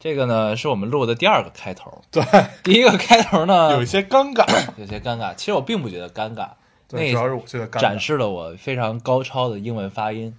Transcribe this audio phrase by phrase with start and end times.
[0.00, 2.24] 这个呢是我们录的第二个开头，对，
[2.64, 4.46] 第一个开头呢 有一些尴尬。
[4.78, 6.48] 有些尴尬，其实我并不觉得尴尬，
[6.88, 7.80] 对，那主要是我觉得尴尬。
[7.80, 10.34] 展示了我非常高超的英文发音、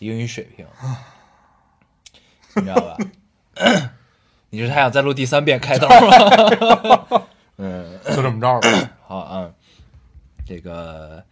[0.00, 0.66] 英语水平，
[2.56, 2.96] 你知道吧？
[4.50, 7.22] 你是还想再录第三遍开头吗？
[7.58, 8.90] 嗯，就这么着吧。
[9.06, 9.50] 好啊，
[10.44, 11.22] 这个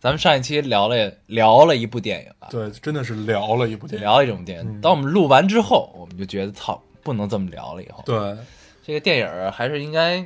[0.00, 4.06] 咱们上一期聊了聊了一部电影啊，对，真的是聊了一部电影。
[4.06, 4.80] 聊一种电影。
[4.82, 7.82] 当我们录完之后，我们就觉得操，不能这么聊了。
[7.82, 8.36] 以后对，
[8.84, 10.20] 这个电影儿还是应该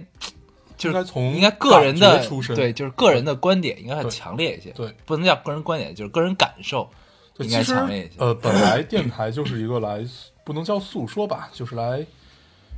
[0.77, 6.89] 就是应该从应该个人的出身对，就是个人的观点应该很强烈一些，对，不能叫个人观点，就是个人感受
[7.35, 8.15] 对，应该强烈一些。
[8.19, 10.05] 呃，本来电台就是一个来，
[10.45, 12.05] 不能叫诉说吧，就是来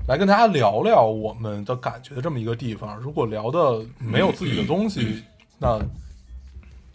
[0.06, 2.96] 来跟大家聊聊我们的感觉的这么一个地方。
[2.98, 5.22] 如果聊的没有自己的东西，
[5.58, 5.78] 那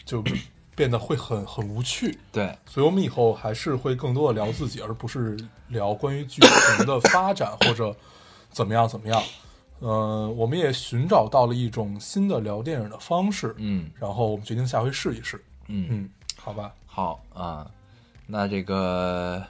[0.06, 0.24] 就
[0.76, 2.18] 变得会很很无趣。
[2.32, 7.96] 对，所以我们以后还是会更多的聊自己，而不是聊关于剧情的发展或者
[8.50, 9.22] 怎么样怎么样。
[9.80, 15.44] 呃，我们也寻找到了一种新的聊电影的方式，嗯然后我们决定下回试一试。
[15.68, 17.70] 嗯，嗯，好吧，好啊，
[18.26, 19.44] 那这个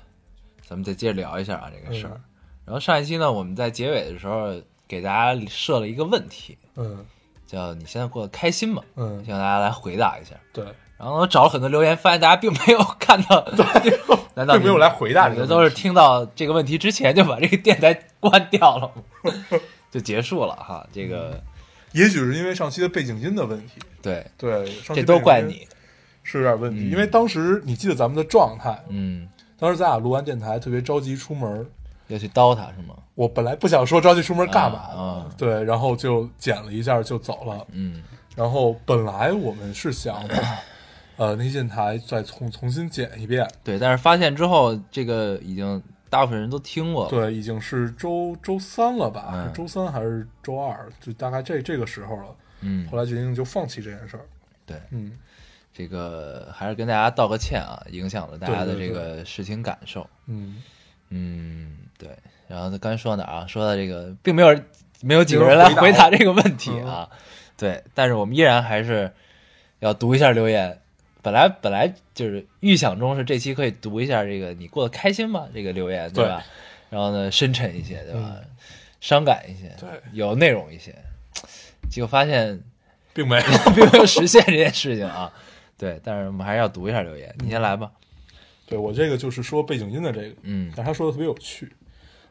[0.68, 2.14] 咱们再接着聊一下啊这个事儿。
[2.16, 2.24] 嗯
[2.66, 4.54] 然后上一期呢，我们在结尾的时候
[4.88, 7.06] 给大家设了一个问题，嗯
[7.46, 10.34] 叫“你现在过得开心吗？”嗯希，望大家来回答一下。
[10.54, 10.66] 对，
[11.04, 13.46] 然后我找了很多留言，发现大家并没有看到
[14.36, 18.92] 难道并没有来回答你们这个都是听到这个问题之前就把这个电台关掉了，
[19.92, 20.88] 就结束了哈。
[20.94, 21.44] 这个
[21.92, 25.68] 也许是因为上期的背景音的问题，对，对，上期这都怪你。
[26.26, 26.90] 是有点问题，嗯。
[26.90, 29.28] 因为当时你记得咱们的状态，嗯，
[29.60, 31.68] 当时咱俩录完电台特别着急出门，
[32.08, 32.96] 要去刀他是吗？
[33.14, 35.26] 我本来不想说着急出门干嘛啊啊。
[35.38, 38.02] 对，然后就剪了一下就走了，嗯。
[38.38, 40.16] 然后本来我们是想，
[41.16, 47.10] 呃，那些电台再重重新剪一遍，对，但是发现之后，这个已经大部分人都听过了。
[47.10, 49.32] 对，已经是周周三了吧？
[49.34, 50.90] 嗯是周三还是周二？
[51.00, 52.36] 就大概这这个时候了。
[52.62, 54.26] 嗯后，来决定就放弃这件事儿。
[54.66, 55.12] 对，嗯，
[55.74, 60.08] 这个还是跟大家道个歉啊，影响了大家的这个视听感受。
[60.28, 60.64] 嗯，
[61.10, 62.10] 嗯，对。
[62.48, 63.48] 然后他刚才说到哪儿啊？
[63.48, 64.66] 说到这个，并没有人
[65.02, 67.10] 没有几个人来回答回答这个问题啊。
[67.58, 69.12] 对，但是我们依然还是
[69.80, 70.80] 要读一下留言。
[71.24, 75.48] 本来本来就是预想中是这期可以读一下这个你过得开心吗？
[75.52, 76.44] 这个留言对吧？
[76.92, 78.36] 然后呢，深沉一些对吧？
[79.00, 80.94] 伤感一些，对有内容一些。
[81.90, 82.62] 结果发现
[83.14, 83.44] 并没有。
[83.74, 85.34] 并没有实现这件事情啊。
[85.78, 87.34] 对，但是我们还是要读一下留言。
[87.40, 87.92] 你先来吧。
[88.66, 91.72] 对我这个就是说背景音的这个，嗯但他说的特别有趣。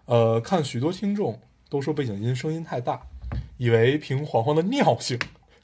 [0.06, 3.00] 呃，看许多听众都说背景音声音太大，
[3.56, 5.18] 以为凭黄黄的尿性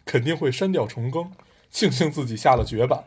[0.05, 1.31] 肯定会删掉重更，
[1.71, 3.05] 庆幸自己下了绝版，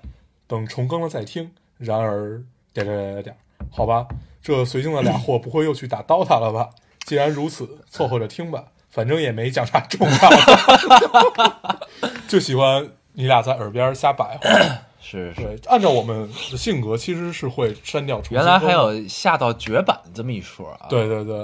[0.48, 1.52] 等重更了再听。
[1.78, 2.42] 然而
[2.74, 3.38] 点点点点点，
[3.72, 4.08] 好吧，
[4.42, 6.70] 这随性的俩货不会又去打 DOTA 了吧？
[7.06, 11.88] 既然如此，凑合着听吧，反正也没讲啥重要的，
[12.30, 14.50] 就喜欢你俩在耳边瞎白话。
[15.02, 15.60] 是是。
[15.66, 20.86] 按照我们的性格，其实是会删掉重原来还有下到绝版这么一说啊！
[20.88, 21.36] 对对对，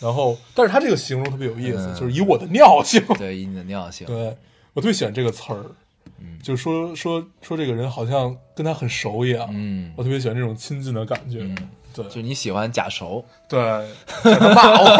[0.00, 4.34] 然后，但是他这个形容特别有意思，嗯就是以我的尿性，对，以你的尿性，对
[4.72, 5.62] 我特别喜欢这个词儿，
[6.18, 6.38] 嗯。
[6.42, 9.92] 就说说说这个人好像跟他很熟一样，嗯。
[9.96, 11.56] 我特别喜欢这种亲近的感觉，嗯，
[11.94, 12.04] 对。
[12.06, 13.24] 就你喜欢假熟。
[13.48, 13.60] 对，
[14.24, 14.96] 骂我，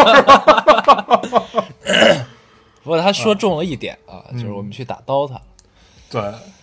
[2.83, 4.39] 不过他说中了一点啊，嗯。
[4.39, 5.41] 就是我们去打 DOTA。
[6.11, 6.23] 对。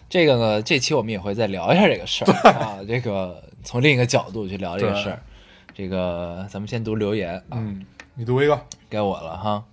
[0.09, 2.51] 这个呢，这期我们也会再聊一下这个事儿。
[2.51, 5.21] 啊，这个从另一个角度去聊这个事儿。
[5.73, 9.63] 这个咱们先读留言啊，嗯，你读一个，该我了哈。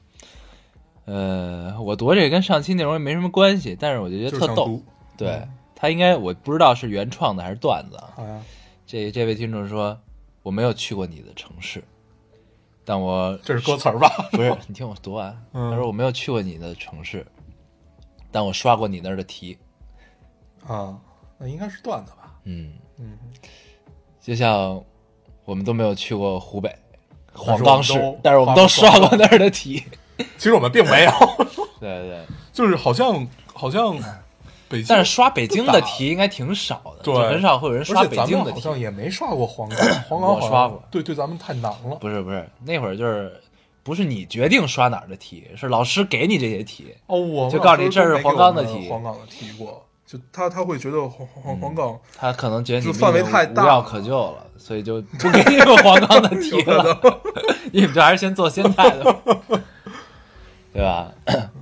[1.08, 4.78] 呃，我读这个跟上期内容也没什么关系，但是我就觉得特逗
[5.16, 5.40] 对
[5.74, 8.42] 他应该我不知道是原创的还是段子啊。
[8.86, 9.98] 这这位听众说，
[10.42, 11.82] 我没有去过你的城市，
[12.84, 14.06] 但我这是歌词儿吧？
[14.32, 15.34] 不是 你听我读完。
[15.54, 17.26] 嗯他说我没有去过你的城市，
[18.30, 19.56] 但我刷过你那儿的题。
[20.66, 20.98] 啊，
[21.38, 22.34] 那应该是段子吧？
[22.44, 23.16] 嗯，嗯，
[24.20, 24.82] 就像
[25.46, 26.70] 我们都没有去过湖北
[27.32, 29.82] 黄冈市，但是我们都刷过那儿的题。
[30.36, 31.12] 其实我们并没有，
[31.80, 32.20] 对对，
[32.52, 33.96] 就是好像好像
[34.68, 37.14] 北京，但是刷北京的题应该挺少的，对。
[37.14, 38.56] 就很少会有人刷北京的题。
[38.56, 39.78] 好像也没刷过黄 冈，
[40.08, 40.82] 黄冈我刷过。
[40.90, 41.96] 对对，咱们太难了。
[42.00, 43.32] 不是不是，那会儿就是
[43.82, 46.94] 不是你决定刷哪儿的题，是老师给你这些题。
[47.06, 48.88] 哦，我就告诉你这是黄冈的题。
[48.90, 57.00] 黄冈的题过，就他他会觉得黄黄黄冈他可能觉得你范围太大无药可救了，所以就不给你们黄冈的题了。
[57.72, 59.16] 你们这还是先做现在的，
[60.78, 61.12] 对吧？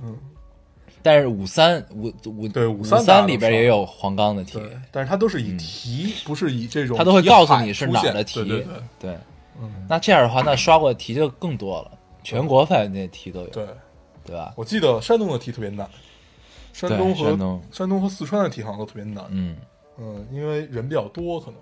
[0.03, 0.15] 嗯。
[1.01, 4.61] 但是五三五五对五五三里边也有黄冈的题，
[4.91, 8.43] 但是它都是以题，不是以这种他都会告诉你是哪儿的题。
[8.99, 9.17] 对。
[9.59, 9.85] 嗯。
[9.87, 11.91] 那这样的话，那刷过的题就更多了，
[12.23, 13.65] 全国范围内的题都有，对，
[14.25, 14.53] 对吧？
[14.57, 15.89] 我记得山东的题特别难，
[16.73, 17.61] 山东和山东。
[17.71, 19.23] 山东和四川的题好像都特别难。
[19.29, 19.55] 嗯，
[19.97, 21.55] 嗯，因为人比较多，可能。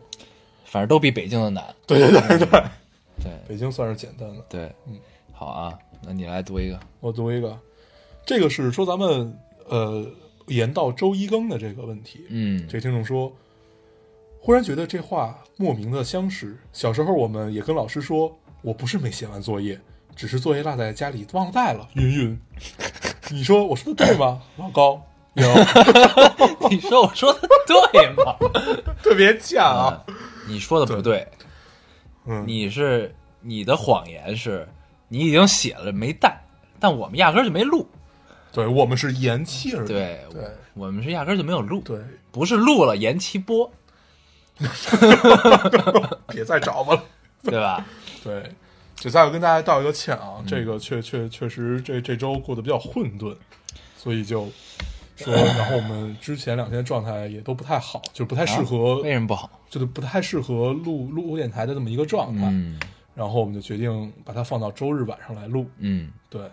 [0.65, 1.63] 反正都比北京的难。
[1.85, 2.47] 对对对对，
[3.21, 3.31] 对。
[3.47, 4.43] 北京算是简单的。
[4.49, 4.97] 对，嗯，
[5.31, 6.79] 好啊，那你来读一个。
[6.99, 7.57] 我读一个，
[8.25, 9.37] 这个是说咱们
[9.67, 10.05] 呃
[10.47, 12.25] 延到周一更的这个问题。
[12.29, 13.31] 嗯这个听众说，
[14.39, 16.57] 忽然觉得这话莫名的相识。
[16.73, 19.79] 小时候我们也跟老师说，我不是没写完作业，
[20.15, 21.87] 只是作业落在家里忘了带了。
[21.93, 22.39] 云云，
[23.31, 24.41] 你说我说的对吗？
[24.57, 25.01] 老高，
[25.33, 25.47] 有
[26.69, 28.35] 你说我说的对吗？
[29.01, 30.03] 特别像啊。
[30.47, 31.27] 你说的不对，
[32.27, 34.67] 嗯，你是你的谎言是，
[35.07, 36.41] 你已经写了没带，
[36.79, 37.87] 但我们压根儿就没录。
[38.51, 39.87] 对我们是延期而已。
[39.87, 40.43] 对对
[40.73, 41.99] 我们是压根儿就没有录，对，
[42.31, 43.69] 不是录了延期播，
[46.27, 47.03] 别再找我了。
[47.43, 47.85] 对吧？
[48.23, 48.43] 对，
[48.95, 53.35] 就再跟大家道一个歉啊，嗯这个确确确实这这周过得比较混沌，
[53.97, 54.49] 所以就
[55.15, 59.47] 说， 然后我们之前两天状态也都不太好，就不太适合，啊为什么不好？
[59.69, 62.79] 就是不太适合录录录电台的这么一个状态，嗯
[63.15, 65.65] 然后我们就决定把它放到周日晚上来录。
[65.77, 66.11] 嗯。
[66.29, 66.51] 对，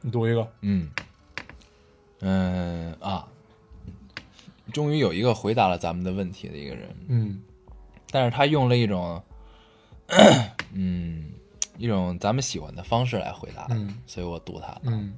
[0.00, 0.90] 你读一个，嗯。
[2.22, 3.26] 嗯啊，
[4.72, 7.42] 终于有一个回答了咱们的问题的一个人，嗯。
[8.10, 9.22] 但是他用了一种，
[10.72, 11.30] 嗯，
[11.78, 13.96] 一种咱们喜欢的方式来回答，嗯。
[14.06, 14.78] 所以我读他。
[14.82, 15.14] 嗯，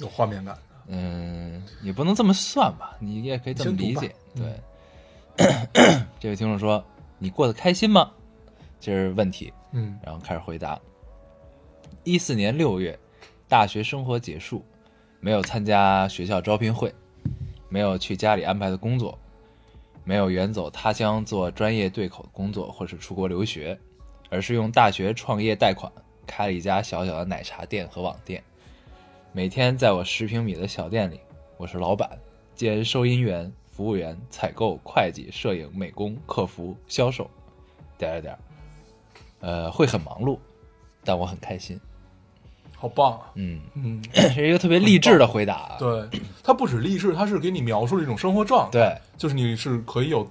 [0.00, 4.14] 有画面感的，嗯，也不能这么算吧，你也可以这么理解。
[4.32, 4.60] 你对，
[6.20, 6.84] 这位听众说
[7.18, 8.12] ：“你过得开心吗？”
[8.80, 10.78] 这是问题，嗯然后开始回答。
[12.04, 12.98] 一四年六月，
[13.48, 14.64] 大学生活结束，
[15.20, 16.94] 没有参加学校招聘会，
[17.68, 19.18] 没有去家里安排的工作，
[20.04, 23.78] 没有远走他乡做专业对口的工作或是出国留学，
[24.30, 25.92] 而是用大学创业贷款
[26.26, 28.42] 开了一家小小的奶茶店和网店。
[29.32, 31.20] 每天在我十平米的小店里，
[31.58, 32.18] 我是老板
[32.54, 37.28] 兼收银员、服务员、采购、会计、摄影、美工、客服、销售，
[37.98, 38.38] 点点点。
[39.40, 40.38] 呃，会很忙碌，
[41.04, 41.78] 但我很开心。
[42.76, 44.02] 好棒啊，嗯，嗯，
[44.32, 45.76] 是一个特别励志的回答啊。
[45.78, 46.08] 对，
[46.44, 48.98] 它不止励志，它是给你描述了一种生活状态，对。
[49.16, 50.24] 就是你是可以有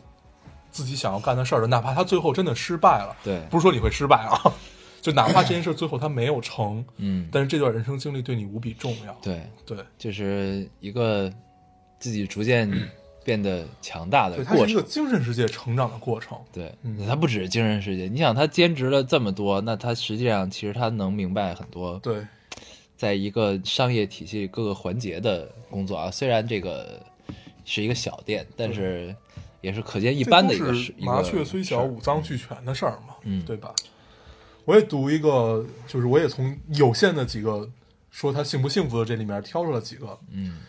[0.71, 4.39] 自己想要干的事儿的，哪怕他最后真的失败了，对，不是说你会失败啊，
[5.01, 9.13] 就哪怕这件事最后他没有成，嗯，但是这段人生经历对你无比重要。
[9.21, 9.77] 对，对。
[9.97, 11.29] 就是一个
[11.99, 12.69] 自己逐渐
[13.27, 14.81] 变得强大的过程是一个。
[14.83, 16.39] 精神世界成长的过程。
[16.53, 22.25] 对，嗯他不只是精神世界，你想他兼职了这么多，那他实际上其实他能明白很多，对
[22.95, 26.09] 在一个商业体系各个环节的工作啊。
[26.09, 27.03] 虽然这个
[27.65, 29.13] 是一个小店，但是
[29.59, 30.95] 也是可见一斑的一个事。
[30.99, 33.75] 麻雀虽小，五脏俱全的事儿嘛，嗯对吧？
[34.63, 37.69] 我也读一个，就是我也从有限的几个
[38.09, 40.17] 说他幸不幸福的这里面挑出了几个。
[40.31, 40.59] 嗯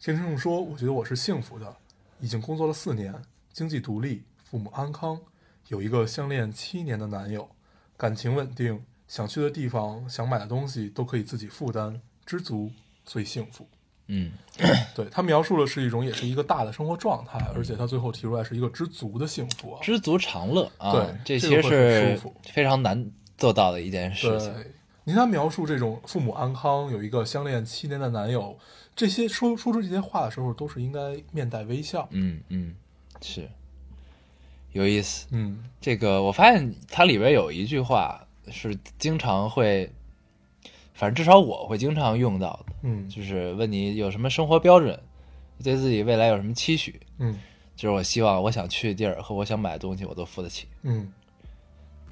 [0.00, 1.74] 先生说：“我觉得我是幸福的，
[2.20, 3.14] 已经工作了四年，
[3.52, 5.20] 经济独立，父母安康，
[5.68, 7.48] 有一个相恋七年的男友，
[7.96, 12.70] 感情稳定，想去的地方、想买的东西都可以自己负担，知足
[13.04, 13.68] 最幸福。
[14.10, 14.32] 嗯
[14.96, 19.80] 对他描述的是一种，也是一个大的生活状态，而且他最后提出来是一个知足的幸福啊。
[19.82, 24.52] 知足常乐啊，对这其实是非常难做到的一件事情。
[24.54, 24.72] 对，
[25.04, 28.58] 你看他描述这种父母安康，有一个相恋七年的男友，
[28.98, 32.08] 这些说说出这些话的时候，都是应该面带微笑。
[32.10, 32.74] 嗯嗯，
[33.22, 33.48] 是
[34.72, 35.28] 有意思。
[35.30, 39.88] 嗯这个我发现它里边有一句话是经常会，
[40.94, 44.98] 反正至少我会经常用到的，嗯就是问你有什么生活标准，
[45.62, 47.00] 对自己未来有什么期许。
[47.18, 47.38] 嗯
[47.76, 51.12] 就是我希望我想去的地儿和我想买的东西我都付得起，嗯，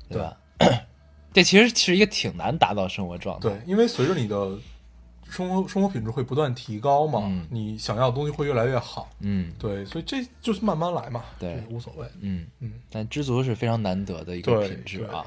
[0.09, 0.37] 对吧？
[1.35, 3.49] 这其实是一个挺难达到生活状态。
[3.49, 4.57] 对，因为随着你的
[5.29, 9.09] 生活生活品质会不断提高嘛，嗯你想要的东西会越来越好。
[9.21, 12.07] 嗯对，所以这就是慢慢来嘛，对这无所谓。
[12.21, 15.25] 嗯，嗯，但知足是非常难得的一个对品质啊，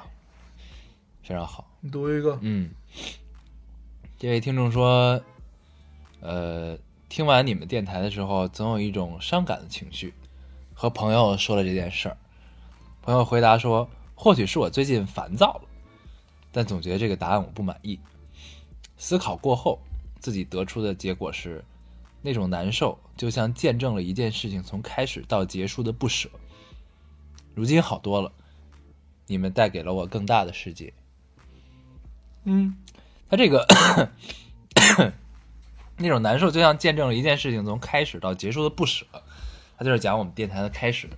[1.22, 1.68] 非常好。
[1.82, 2.70] 你读一个，嗯，
[4.18, 5.22] 这位听众说，
[6.22, 6.78] 呃，
[7.08, 10.14] 听完你们电台的时候，总有一种伤感的情绪。
[10.74, 12.18] 和朋友说了这件事儿，
[13.02, 15.62] 朋友回答说，或许是我最近烦躁了。
[16.54, 18.00] 但总觉得这个答案我不满意。
[18.98, 19.80] 思考过后，
[20.20, 21.64] 自己得出的结果是，
[22.22, 26.30] 那种难受就像见证了一件事情从开始到结束的不舍。
[27.56, 28.32] 如今好多了，
[29.28, 30.94] 你们带给了我更大的世界。
[32.46, 32.76] 嗯
[33.30, 33.66] 他这个
[35.98, 39.06] 那种难受，就像见证了一件事情从开始到结束的不舍。
[39.78, 41.10] 他就是讲我们电台的开始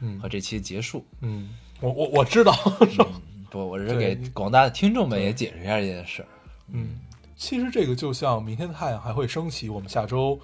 [0.00, 1.04] 嗯和这期结束。
[1.20, 1.50] 嗯，
[1.80, 2.52] 我我我知道，
[2.90, 3.06] 是吧？
[3.50, 6.28] 不，我是给广大的听众们也解释一下这件事儿。
[6.68, 6.98] 嗯，
[7.40, 10.38] 其实这个就像明天的太阳还会升起，我们下周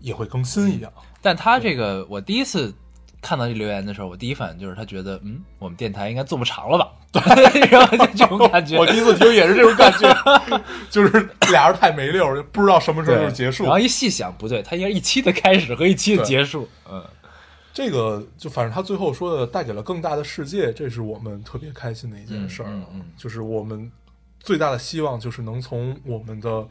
[0.00, 0.90] 也会更新一样。
[1.20, 2.74] 但他这个，我第一次
[3.20, 6.90] 看到这留言的时候，我第一反应就是他觉得，嗯，我们电台应该做不长了吧？
[7.12, 7.20] 对，
[7.68, 8.78] 然后就这种感觉。
[8.80, 10.10] 我第一次听也是这种感觉，
[10.88, 13.72] 就是俩人太没溜儿，不知道什么时候就结束然。
[13.72, 16.66] 后一细想，不对，他应该一期的开始和一期的结束。
[16.90, 17.04] 嗯，
[17.74, 23.90] 这个就反正他最后说的带给了更大的世界，这是我们特别开心的一件事儿、啊嗯嗯嗯就是我们
[24.40, 26.66] 最大的希望就是能从我们的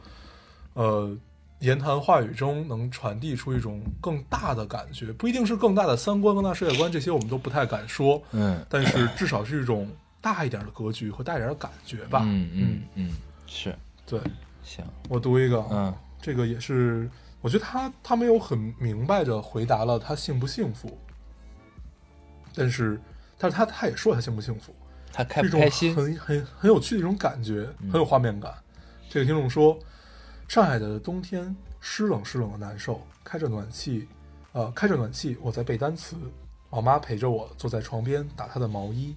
[0.74, 1.16] 呃
[1.60, 8.64] 言谈话语中能传递出一种更大的感觉，不一定是更大的三观、更大世界观，这些我们都不太敢说，嗯。
[8.68, 9.88] 但是至少是一种
[10.20, 12.22] 大一点的格局和大一点的感觉吧。
[12.24, 12.50] 嗯。
[12.52, 13.10] 嗯嗯，
[13.46, 13.74] 是。
[14.06, 14.20] 对。
[14.62, 15.94] 行，我读一个，啊嗯。
[16.20, 17.08] 这个也是，
[17.40, 20.98] 我觉得他他没有很明白的回答了他幸不幸福，
[22.54, 23.00] 但是
[23.38, 24.74] 但是他他也说他幸不幸福，
[25.12, 25.94] 他开不开心？
[25.94, 28.52] 很很很有趣的一种感觉，很有画面感。
[29.08, 29.78] 这个听众说，
[30.46, 34.06] 上海的冬天湿冷湿冷的难受，开着暖气，
[34.52, 36.16] 呃，开着暖气，我在背单词，
[36.70, 39.16] 老妈陪着我坐在床边打她的毛衣，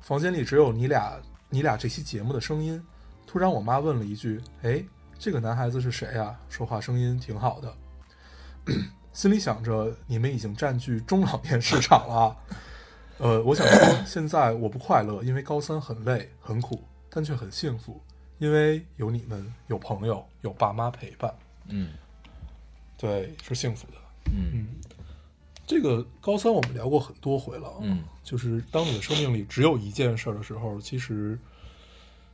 [0.00, 2.82] 房间里只有你俩你俩这期节目的声音。
[3.26, 4.84] 突然，我妈问了一句：“哎，
[5.18, 6.38] 这个男孩子是谁呀？
[6.48, 7.74] 说话声音挺好的。
[9.12, 12.36] ”心里想着，你们已经占据中老年市场了。
[13.22, 18.00] 呃，我想说，现在我不快乐，因为高三很累很苦，但却很幸福，
[18.38, 21.32] 因为有你们，有朋友，有爸妈陪伴。
[21.68, 21.90] 嗯
[22.98, 23.98] 对，是幸福的。
[24.34, 24.66] 嗯
[25.64, 31.38] 这个高三我们聊过很多回了，嗯，就是当你的生命里只有一件事儿的时候，其实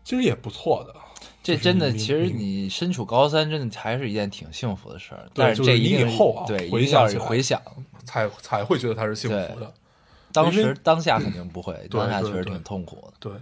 [0.03, 0.95] 其实也不错的。
[1.43, 5.29] 这真的，其实你你身处高三，真的还是一件挺幸福的事儿。
[5.35, 7.61] 对但就是这一定以后啊对，回想起回想，
[8.07, 9.75] 才才会觉得它是幸福的。
[10.33, 13.13] 当时当下肯定不会，当下对对确实挺痛苦的。
[13.19, 13.33] 对，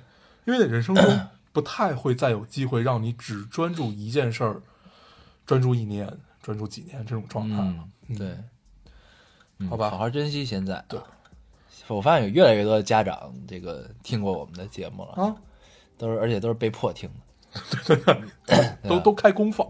[0.45, 1.21] 因为在人生中
[1.53, 4.61] 不太会再有机会让你只专注一件事儿，
[5.45, 6.11] 专注一年、
[6.43, 7.75] 专注几年这种状态了。
[8.09, 8.37] 嗯，对，
[9.59, 10.85] 嗯好吧好好珍惜现在。
[10.89, 11.01] 对，
[11.89, 15.37] 我发现有越来越多的家长这个听过我们的节目了，啊，
[15.99, 17.27] 都是而且都是被迫听的。
[18.89, 19.67] 都都开工放。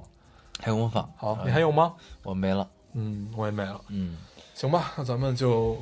[0.59, 1.95] 开工放，好，嗯你还有吗？
[2.23, 2.69] 我没了。
[2.95, 3.81] 嗯，我也没了。
[3.89, 4.17] 嗯，
[4.55, 5.79] 行吧，那咱们就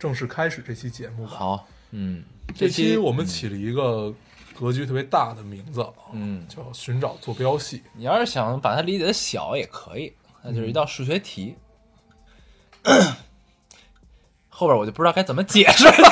[0.00, 1.30] 正式开始这期节目吧。
[1.36, 2.24] 好，嗯，
[2.56, 4.12] 这期期我们起了一个
[4.58, 10.10] 格局特别大的名字，嗯，叫“寻找坐标系你要是想把它理解的小也可以，
[10.42, 11.54] 那就是一道数学题。
[14.48, 15.92] 后边我就不知道该怎么解释了。”。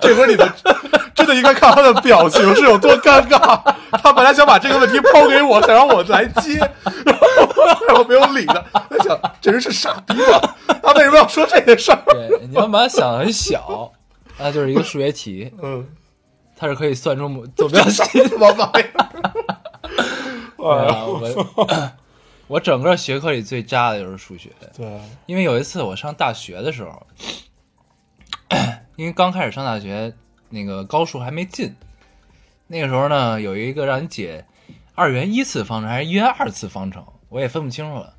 [0.00, 0.46] 这会儿你的
[1.16, 3.60] 真的应该看他的表情是有多尴尬。
[4.02, 6.58] 他本来想把这个问题抛给我，想让我来接，
[7.04, 8.54] 然后我没有理他。
[8.72, 10.54] 他想这人是傻逼吗？
[10.82, 12.02] 他为什么要说这些事儿？
[12.06, 13.90] 对，你要把它想得很小，
[14.38, 15.86] 那就是一个数学题， 嗯，
[16.54, 18.28] 它是可以算出坐标系的。
[18.28, 19.06] 什么玩意儿？
[20.58, 21.78] 对啊，我
[22.48, 24.86] 我整个学科里最渣的就是数学，对，
[25.24, 27.06] 因为有一次我上大学的时候，
[28.96, 30.12] 因为刚开始上大学，
[30.48, 31.74] 那个高数还没进，
[32.66, 34.44] 那个时候呢，有一个让你解
[34.94, 38.14] 二元一次方程还是一元二次方程，我也分不清楚了。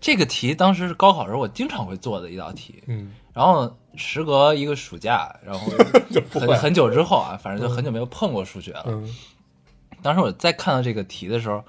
[0.00, 5.70] 这个题当时是高考时候我经常会做的一道题，嗯，然后时隔一个暑假，然后
[6.32, 8.84] 很很久之后啊，反正就很久没有碰过数学了。
[8.86, 9.08] 嗯
[10.02, 11.62] 当时我在看到这个题的时候，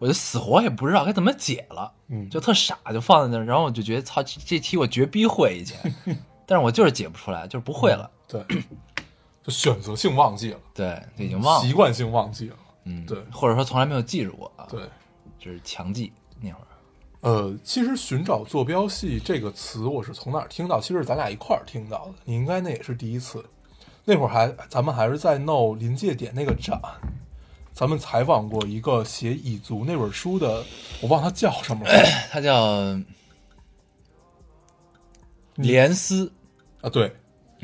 [0.00, 3.46] 我就死活也不知道该怎么解了，嗯，就特傻，就放在那儿。
[3.46, 5.94] 然后我就觉得，操，这这题我绝逼会以前，
[6.46, 8.10] 但是我就是解不出来，就是不会了。
[8.26, 8.44] 对，
[9.44, 12.56] 就选择性忘记了，对，已经忘了，习惯性忘记了。
[12.84, 14.82] 嗯，对或者说从来没有记住过啊，对，
[15.38, 16.66] 就是强记那会儿。
[17.20, 20.78] 呃，其实“寻找坐标系”这个词，我是从哪儿听到？
[20.78, 23.42] 其实是咱俩一块儿听到的，你应该那也是第一次。
[24.04, 26.78] 那会儿还咱们还是在闹临界点那个展，
[27.72, 30.62] 咱们采访过一个写《蚁族》那本书的，
[31.00, 31.92] 我忘了他叫什么了
[32.30, 32.94] 他叫
[35.54, 36.30] 连思，
[36.82, 36.90] 啊？
[36.90, 37.16] 对，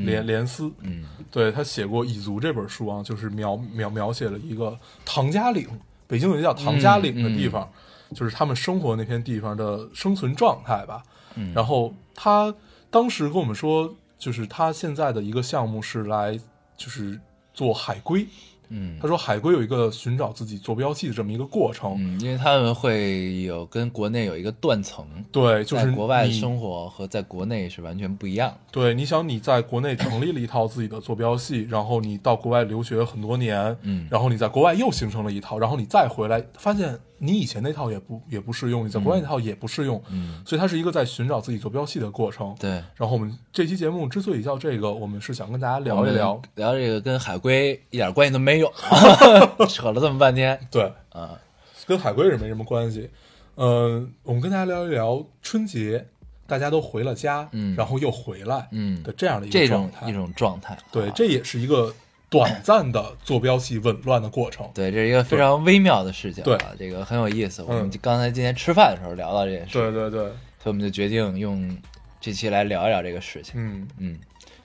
[0.04, 5.66] 连连思，嗯对他写过《蚁族》这本书啊，就是描描描写了一个唐家岭，
[6.06, 7.70] 北京有一个叫唐家岭的地方，
[8.14, 11.02] 就是他们生活那片地方的生存状态吧。
[11.36, 12.52] 嗯然后他
[12.90, 16.38] 当时跟我们说，就是他现在的一个项目是来
[16.76, 17.20] 就是
[17.54, 18.26] 做海归。
[18.70, 21.96] 嗯他说海归有一个寻找自己坐标系的这么一个过程。
[21.98, 28.56] 嗯，因为他们会有跟国内有一个断层，对，就是国外你生活和在国内是完全不一样。
[28.70, 42.56] 对，你想你在国内成立了一套自己的坐标系，然后你到国外留学很多年，嗯然后你在国外又形成了一套，然后你再回来，发现你以前那套也不也不适用，你在国外那套也不适用，嗯，所以它是一个在寻找自己坐标系的过程。
[42.58, 48.72] 对，然后我们这期节目之所以叫这个，我们是想跟大家聊一聊，聊这个跟海归一点关系都没有，
[49.68, 51.38] 扯了这么半天对，啊。
[51.86, 53.10] 跟海归是没什么关系。
[53.56, 56.06] 嗯、我们跟大家聊一聊春节，
[56.46, 60.00] 大家都回了家，嗯然后又回来，嗯的这样的一这个状态。
[60.02, 61.92] 种一种状态，对，啊这也是一个
[62.30, 64.70] 短暂的坐标系紊乱的过程。
[64.72, 67.62] 对，这是一个非常微妙的事情对啊，这个很有意思。
[67.62, 71.76] 我们刚才今天吃饭的时候聊到这件事，对对对，所以我们就决定用
[72.20, 73.54] 这期来聊一聊这个事情。
[73.56, 74.18] 嗯，嗯，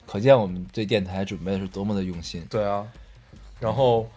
[0.06, 2.46] 可见我们对电台准备的是多么的用心。
[2.48, 2.86] 对啊。
[3.58, 4.08] 然后，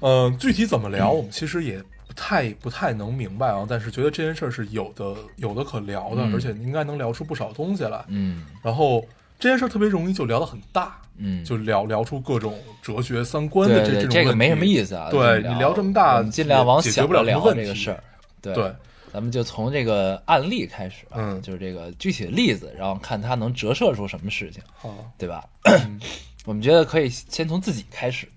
[0.00, 3.66] 嗯、具体怎么聊，我们其实也不太不太能明白啊。
[3.68, 8.02] 但是觉得这件事儿是有的有的可聊的，嗯而且应该能聊出不少东西来。
[8.08, 9.04] 嗯然后
[9.40, 14.94] 这件事儿特别容易就聊得很大，嗯，就聊聊出各种哲学、三观的这种这个没什么意思。
[14.94, 15.08] 啊。
[15.10, 18.04] 对么你聊这么大尽量往解决不了聊这个事儿。
[18.42, 18.72] 对对，
[19.12, 25.44] 咱们就从这个案例开始啊，嗯就是这个具体的例子，然后看它能折射出什么事情，好，对吧？
[25.64, 25.98] 嗯
[26.46, 28.28] 我们觉得可以先从自己开始。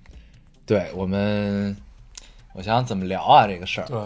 [0.65, 1.75] 对我们，
[2.53, 3.87] 我想想怎么聊啊这个事儿。
[3.87, 3.99] 对，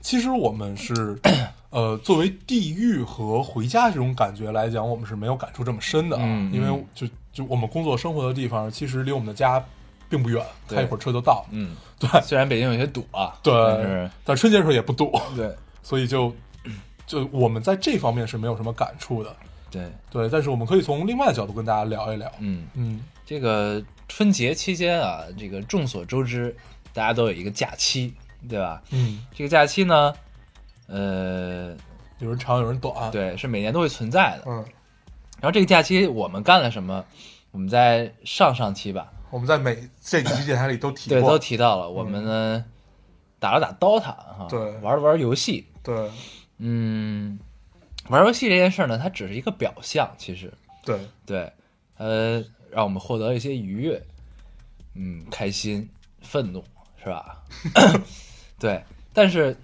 [0.00, 0.94] 其实我们是，
[1.72, 9.64] 呃，作为地狱和回家这种感觉来讲，我们是没有感触这么深的啊，嗯因为嗯就就我们工作生活的地方，其实离我们的家
[10.10, 11.46] 并不远，开一会儿车就到。
[11.50, 12.08] 嗯，对。
[12.20, 15.50] 虽然北京有些堵啊，对但春节的时候也不堵，对。
[15.82, 16.30] 所以就
[17.06, 19.34] 就我们在这方面是没有什么感触的。
[19.70, 22.30] 对，对，但是我们可以从另外的角度跟大家聊一聊。
[22.40, 26.54] 嗯，嗯，这个春节期间啊，这个众所周知，
[26.92, 28.12] 大家都有一个假期，
[28.46, 28.82] 对吧？
[28.90, 30.12] 嗯，这个假期呢，
[30.92, 31.74] 呃，
[32.18, 34.44] 有人长，有人短。，对，是每年都会存在的。
[34.46, 34.56] 嗯，
[35.40, 37.04] 然后这个假期我们干了什么？
[37.50, 41.88] 我们在上上期吧，我们在每这几期电台里都提 对，都提到了。
[41.90, 42.64] 我们呢，
[43.38, 45.66] 打了打 DOTA 哈，对玩了玩游戏。
[45.82, 46.10] 对
[46.58, 47.38] 嗯，
[48.08, 50.52] 玩游戏这件事呢，它只是一个表象，其实
[50.84, 51.52] 对对，
[51.96, 54.02] 呃，让我们获得一些愉悦，
[54.94, 55.88] 嗯，开心、
[56.22, 56.64] 愤怒，
[57.02, 57.42] 是吧？
[58.58, 59.56] 对，但是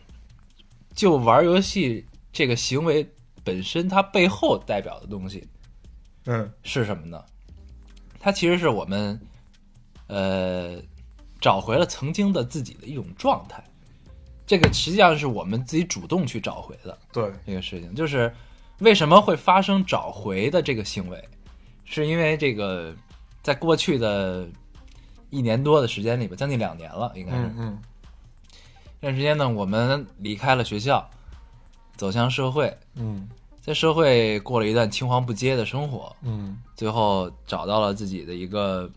[0.99, 3.09] 就玩游戏这个行为
[3.45, 5.47] 本身，它背后代表的东西
[6.25, 7.25] 嗯是什么呢？
[8.19, 9.19] 它其实是我们
[10.09, 10.83] 呃
[11.41, 13.63] 找回了曾经的自己的一种状态，
[14.45, 16.99] 这个实际上是我们自己主动去找回的。
[17.13, 18.35] 对这个事情，就是
[18.81, 21.29] 为什么会发生找回的这个行为，
[21.85, 22.93] 是因为这个
[23.41, 24.49] 在过去的
[25.31, 27.83] 一年多的时间里边，将近两年了，应该是、嗯嗯
[29.01, 31.09] 这段时间呢，我们离开了学校，
[31.97, 33.29] 走向社会，嗯。
[33.61, 38.91] 在社会过了一段青黄不接的生活，嗯，最后找到了自己的一个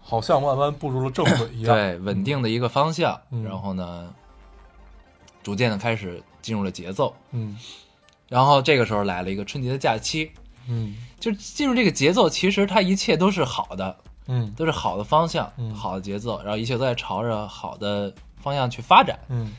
[0.00, 1.74] 好像慢慢步入了正轨一样。
[1.74, 3.42] 对稳定的一个方向，嗯。
[3.42, 4.14] 然后呢，
[5.42, 7.58] 逐渐的开始进入了节奏，嗯。
[8.28, 10.30] 然后这个时候来了一个春节的假期，
[10.68, 10.96] 嗯。
[11.18, 13.96] 就进入这个节奏，其实它一切都是好的，
[14.28, 14.52] 嗯。
[14.56, 15.74] 都是好的方向，嗯。
[15.74, 19.18] 好的节奏，然后一切都在朝着好的方向去发展。
[19.28, 19.52] 嗯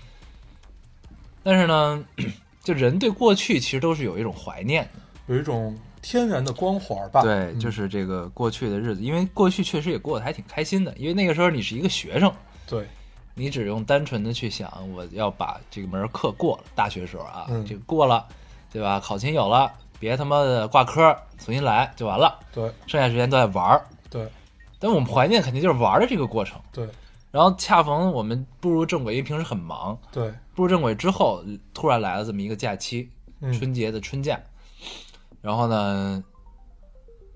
[1.41, 2.04] 但是呢，
[2.63, 7.22] 就人对过去其实都是有一种怀念的，有一种天然的光环吧。
[7.22, 12.32] 对，嗯就是这个过去的日子，因为过去确实也过得还挺开心的，因为那个时候你是一个学生，
[12.65, 12.88] 对，
[13.34, 18.26] 你只用单纯的去想，我要把这个门课过了，大学时候啊，嗯这个过了，
[18.72, 18.98] 对吧？
[19.02, 19.69] 考勤有了，
[20.00, 23.86] 别他妈的挂科，重新来就完了，对剩下时间都在玩儿。
[24.10, 24.26] 对
[24.80, 26.58] 但我们怀念肯定就是玩的这个过程。
[26.72, 26.88] 对
[27.34, 31.43] 然后恰逢我们步入正轨，因为平时很忙，对，步入正轨之后，
[31.74, 33.10] 突然来了这么一个假期，
[33.41, 34.39] 嗯春节的春假，
[35.41, 36.24] 然后呢，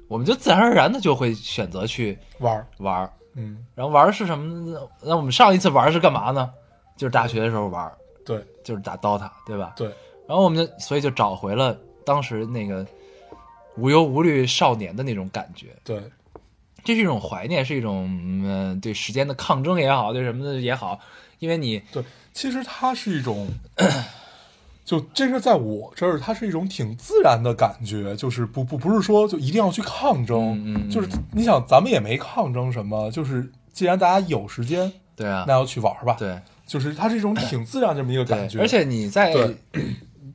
[0.08, 3.12] 我们就自然而然的就会选择去玩儿，玩儿。
[3.34, 4.80] 嗯然后玩儿是什么呢？
[5.02, 6.54] 那我们上一次玩儿是干嘛呢？
[6.96, 9.74] 就是大学的时候玩儿，对就是打 DOTA，对吧？
[9.76, 9.88] 对，
[10.28, 12.86] 然后我们就所以就找回了当时那个
[13.78, 15.76] 无忧无虑少年的那种感觉。
[15.84, 16.04] 对
[16.88, 20.98] 这是一种怀念，是一种嗯、呃对时间的抗争也好，对什么的也好，
[21.40, 23.50] 因为你对，其实它是一种。
[24.86, 30.90] 就这是在我这儿，它是一种挺自然的感觉，就是不不不是说就一定要去抗争，嗯嗯嗯。
[30.90, 35.44] 就是你想咱们也没抗争什么，就是既然大家有时间，对啊。
[35.46, 36.40] 那，要去玩吧，，对。
[36.66, 39.34] 就是它是一种挺自然这么一个感，觉，而且你在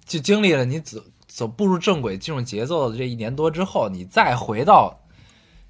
[0.05, 4.95] 就经历了你走走步入正轨、进入节奏的这一年多之后，你再回到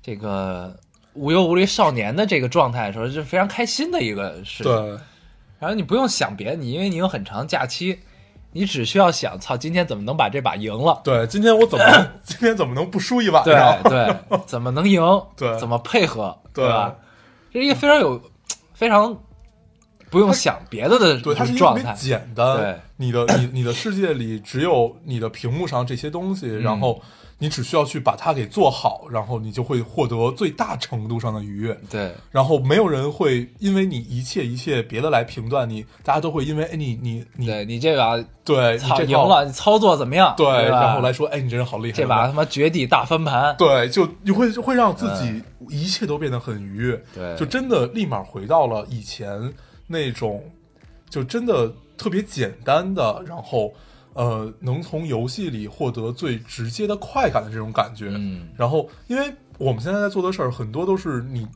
[0.03, 0.77] 这个
[1.15, 4.65] 无忧无虑少年的这个状态的时候，是非常开心的一个事情。
[4.65, 4.99] 对
[5.59, 8.01] 然后你不用想别的，你因为你有很长假期，
[8.51, 11.01] 你只需要想，操，今天怎么能把这把赢了？
[11.05, 13.81] 对，今天我怎么今天怎么能不输一把对上？
[13.85, 15.01] 对，怎么能赢？
[15.37, 16.37] 对怎么配合？
[16.53, 16.97] 对吧？
[17.53, 18.21] 这是一个非常有、
[18.75, 19.17] 非常
[20.11, 21.95] 不用想别的的对，它是一个特别状态。
[21.95, 22.57] 简单。
[22.57, 27.01] 对，你的你你的世界里只有你的屏幕上这些东西，然后
[27.43, 31.77] 你只需要去把它给做好，然后你就会获得最大程度上的愉悦。
[31.91, 40.33] 对然后没有人会因为你一切一切别的来评断你，大家都会因为哎你你你对，你这把对你操这赢了，你操作怎么样？
[40.37, 43.57] 对，然后来说哎你这人好厉害，这把他妈绝地大翻盘。
[43.59, 49.53] 对，就你会会让自己一切都变得很愉悦，对就真的立马回到了以前
[49.89, 50.45] 那种，
[51.11, 53.73] 就真的特别简单的，然后
[54.15, 58.09] 呃，能从游戏里获得最直接的快感的这种感觉。
[58.11, 58.49] 嗯。
[58.57, 61.47] 然后，因为我们现在在做的事儿很多都是你，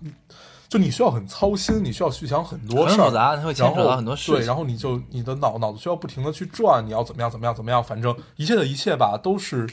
[0.68, 9.68] 就你需要很操心，你需要去想很多事儿，很复杂它会牵扯到很多事对，然后你就你的脑脑子需要不停的去转，你要怎么样怎么样怎么样，反正一切的一切吧，都是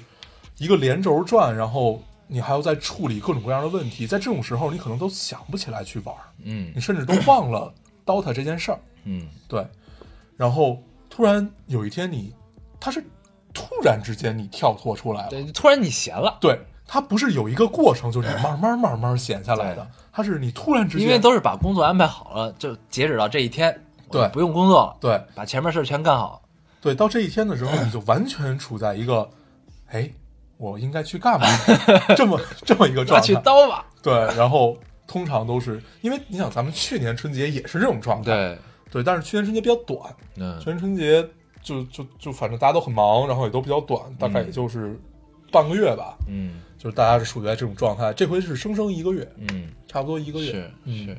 [0.57, 6.71] 一个连轴转，然后你还要再处理各种各样的问题，在这种时候，你可能都想不起来去玩儿，嗯。
[6.75, 7.73] 你甚至都忘了
[8.05, 8.79] DOTA 这件事儿。
[9.05, 9.65] 嗯，对，
[10.37, 12.33] 然后突然有一天你，
[12.83, 13.01] 它是
[13.53, 24.27] 突然之间你跳脱出来了，对，突然你闲了，对，它不是有一个过程，就是你慢慢慢慢闲下来的，它是你突然之间，因为都是把工作安排好了，就截止到这一天，对。
[24.33, 25.23] 不用工作了，对。
[25.33, 26.41] 把前面事儿全干好。
[26.81, 29.29] 对，到这一天的时候，你就完全处在一个，
[29.87, 30.11] 哎，
[30.57, 31.47] 我应该去干嘛？
[32.17, 33.25] 这么这么一个状态。
[33.25, 33.85] 去刀吧。
[34.01, 38.57] 对，然后通常都是因为你想，咱们去年春节也是这种状态，对，
[38.91, 40.59] 对，但是去年春节比较短，嗯。
[40.59, 41.25] 去年春节
[41.63, 44.99] 就就就反正大家都很忙，然后也都比较短，大概也就是
[45.51, 48.13] 半个月吧，嗯就是大家是处于在这种状态。
[48.13, 51.17] 这回是生生一个月，嗯，差不多一个月，是嗯是，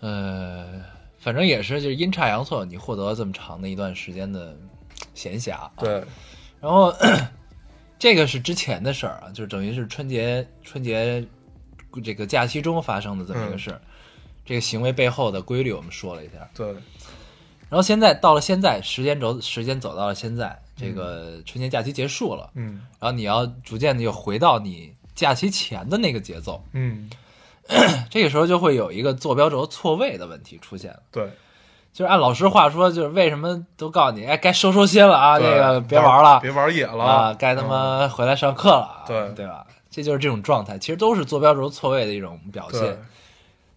[0.00, 0.82] 呃，
[1.18, 4.56] 反正也是就是阴差阳错，你获得了这么长的一段时间的
[5.14, 5.52] 闲暇。
[5.54, 6.02] 啊对，
[6.60, 6.92] 然后
[7.98, 11.24] 这个是之前的事儿啊，就是等于是春节春节
[12.02, 13.80] 这个假期中发生的这么一个事儿。
[14.44, 16.74] 这个行为背后的规律我们说了一下，对，
[17.68, 22.82] 然后现在到了现在，时间轴时间走到了现在，这个春节假期结束了，嗯。
[22.98, 27.10] 然后你要逐渐的又回到你假期前的那个节奏，嗯，
[28.08, 30.90] 这个时候就会有一个坐标轴错位的问题出现。
[30.92, 31.00] 了。
[31.10, 31.30] 对，
[31.92, 37.04] 就是按老师话说，就是为什么都告诉你，哎，该收收心了啊，那个别玩了，别玩野了。
[37.04, 37.68] 啊，该他嗯。
[37.68, 39.28] 妈回来上课了啊，对。
[39.34, 39.66] 对吧？
[39.90, 42.80] 这就是这种状态，其实都是坐标轴错位的一种表对。
[42.80, 43.04] 现。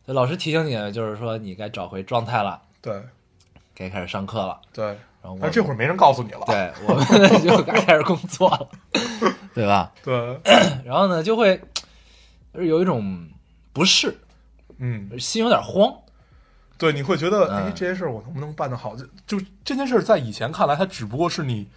[0.07, 3.01] 就老师提醒你，就是说你该找回状态了，对
[3.81, 4.59] 该开始上课了。
[4.73, 7.05] 对，然后我但这会儿没人告诉你了，对我们
[7.43, 8.67] 就该开始工作了，
[9.53, 9.91] 对吧？
[10.03, 10.39] 对，
[10.85, 11.59] 然后呢，就会
[12.53, 13.27] 就是有一种
[13.73, 14.17] 不适，
[14.79, 15.93] 嗯，心有点慌。
[16.77, 18.95] 对，你会觉得，嗯哎，这些事儿我能不能办得好？
[18.95, 19.05] 就
[19.39, 21.67] 就这件事儿，在以前看来，它只不过是你，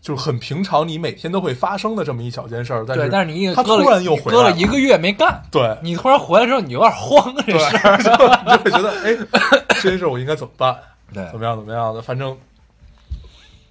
[0.00, 2.82] 就是很平常，你每天都会发生的这么一小件事儿。
[2.88, 7.98] 但对，是，但是你它搁了突然又回来一个月没干，对，你突然回来之后，你有点慌这对，事儿。
[8.46, 9.14] 你就会觉得，哎，
[9.82, 10.74] 这件事我应该怎么办？
[11.12, 11.56] 对怎么样？
[11.56, 12.02] 怎么样的？
[12.02, 12.36] 反正，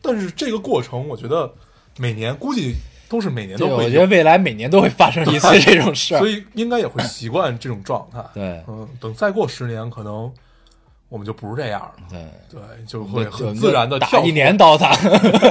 [0.01, 1.51] 但是这个过程，我觉得
[1.97, 2.75] 每年估计
[3.09, 6.19] 都是每年，都会有，我觉得未来每年都会发生一次 这种事儿。
[6.19, 8.23] 所以应该也会习惯这种状态。
[8.33, 10.31] 对嗯，等再过十年，可能
[11.09, 11.93] 我们就不是这样了。
[12.09, 12.19] 对，
[12.49, 14.91] 对，就会很自然的跳一年刀塔，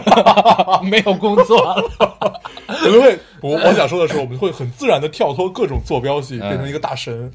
[0.84, 1.82] 没有工作了。
[2.68, 7.14] 我们会，我我想说的是，我们会很自然的跳脱各种坐标系，嗯变成一个大神。
[7.14, 7.32] 嗯，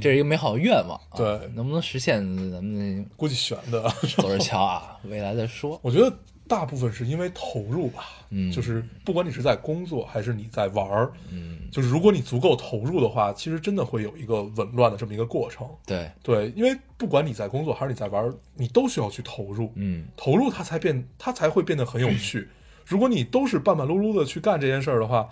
[0.00, 0.96] 这是一个美好的愿望。
[1.10, 2.18] 啊对能不能实现，
[2.50, 3.82] 咱们 估计悬的，
[4.16, 5.78] 走着瞧啊，未来再说。
[5.82, 6.12] 我觉得
[6.48, 8.04] 大部分是因为投入吧。
[8.32, 15.68] 嗯就是不管你是在工作还是你在玩儿，嗯，就是如果你足够投入的话，其实真的会有一个紊乱的这么一个过程。
[15.84, 19.72] 对，对，因为不管你在工作还是你在玩儿，你都需要去投入。
[19.74, 22.48] 嗯，投入它才变，它才会变得很有趣。
[22.86, 25.28] 如果你都是半半碌碌的去干这件事儿的话，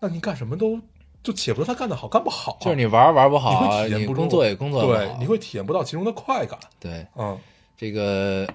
[0.00, 0.78] 那你干什么都
[1.24, 6.56] 就且不说他干得好干不好，就是你玩玩不好你啊，会体验不工作也工作不对好，，你会体验不到其中的快感。
[6.78, 7.36] 对嗯
[7.76, 8.46] 这个。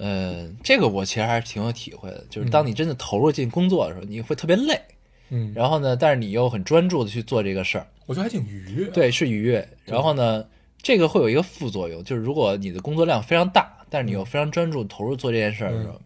[0.00, 4.80] 呃，这个我其实还是挺有体会的，就是当你真的投入进工作的时候，你会特别累，
[5.28, 8.86] 嗯，然后呢，但是你又很专注的去做这个事儿，我觉得还挺愉悦。
[8.90, 9.68] 对，是愉悦。
[9.84, 10.46] 然后呢，
[10.80, 16.00] 这个会有一个副作用，就是如果你的工作量非常大，但是你又非常专注投入做这件事儿的时候，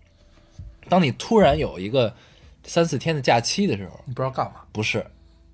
[0.89, 2.15] 当你突然有一个
[2.65, 4.61] 三四天的假期的时候，你不知道干嘛。
[4.73, 5.05] 不是，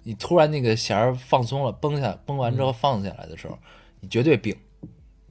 [0.03, 3.59] 你突然那个弦儿放松了，崩下崩完之后放下来的时候，
[4.01, 4.57] 你绝对病，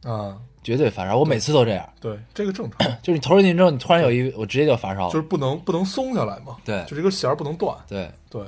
[0.03, 1.17] 啊，绝对发烧。
[1.17, 5.13] 我每次都这样，对，这个正常，就是你投入进去之后，你突然有一，我直接就发烧了。
[5.13, 6.57] 就是不能不能松下来嘛。
[6.65, 7.77] 对就这个弦儿不能断。
[7.87, 8.43] 对，对，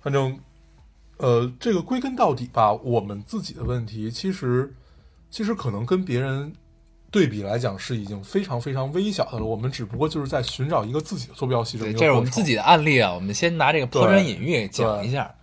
[0.00, 0.38] 反正
[1.16, 4.72] 呃，这个归根到底吧，我们自己的问题，其实
[5.30, 6.52] 其实可能跟别人
[7.10, 9.44] 对比来讲是已经非常非常微小的了。
[9.44, 15.34] 我们只不过就是在寻找一个自己的坐标系这么，一个过程这是我们自己的案例啊，我们先拿这个抛砖引玉讲一下。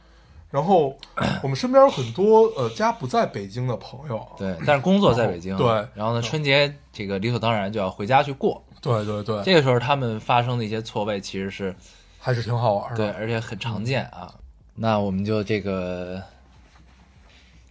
[0.52, 0.98] 然后
[1.44, 8.64] 我们身边有很多呃家不在北京的朋友，对，但是工作在北京，对然后呢，春节这个理所当然就要回家去过。
[8.80, 11.76] 对对对，这个时候他们发生的一些错位，其实是
[12.20, 12.96] 还是挺好玩的。
[12.96, 14.34] 对，而且很常见啊。
[14.76, 16.22] 那我们就这个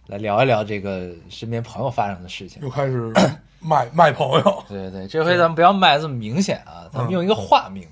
[0.07, 2.61] 来聊一聊这个身边朋友发生的事情。
[2.61, 3.11] 又开始
[3.65, 7.87] 卖卖朋友，对对，这回咱们不要卖这么明显啊，咱们嗯用一个化名，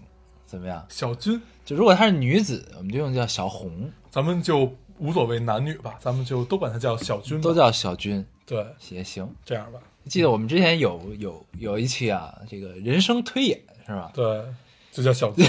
[0.46, 0.86] 怎么样？
[0.88, 9.28] 小军，就如果她是女子，我们就用叫小红，咱们就无所谓男女吧，咱们就都管她叫小军，都叫小军对，也行。
[9.44, 14.12] 这样吧，记得我们之前有有有一期啊，这个人生推演是吧？
[14.14, 14.44] 对，
[14.92, 15.44] 就叫小军，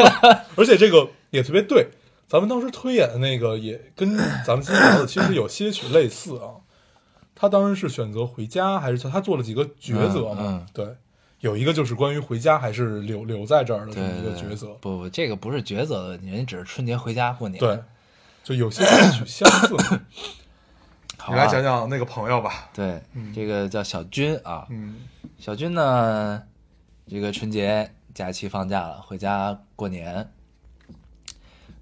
[0.56, 1.88] 而且这个也特别对，
[2.28, 6.60] 咱们当时推演的那个也跟咱们今天聊的其实有些许类似啊。
[7.42, 10.36] 他当时是选择回家，还是他做了几个抉择嘛？
[10.38, 10.96] 嗯嗯对，
[11.40, 14.68] 有一个就是关于回家还是留留在这儿的这么一个对对抉择。
[14.74, 17.58] 不不，这个不是抉择的问题，人家只是春节回家过年。
[17.58, 17.82] 对，
[18.44, 18.84] 就有些
[19.26, 19.76] 相似。
[21.18, 22.70] 好啊你来讲讲那个朋友吧。
[22.72, 23.02] 对，
[23.34, 25.00] 这个叫小军啊，嗯
[25.36, 26.40] 小军呢，
[27.08, 30.30] 这个春节假期放假了，回家过年。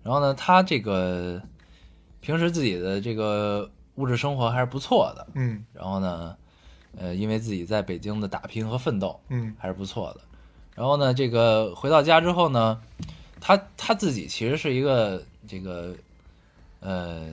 [0.03, 1.43] 然后呢，他这个
[2.23, 5.27] 平时自己的这个物质生活还是不错的。
[5.35, 6.37] 嗯然后呢，
[6.97, 10.21] 呃，因为自己在北京的打拼和奋斗嗯还是不错的。
[10.75, 12.81] 然后呢，这个回到家之后呢，
[13.41, 15.95] 他他自己其实是一个这个
[16.81, 17.27] 呃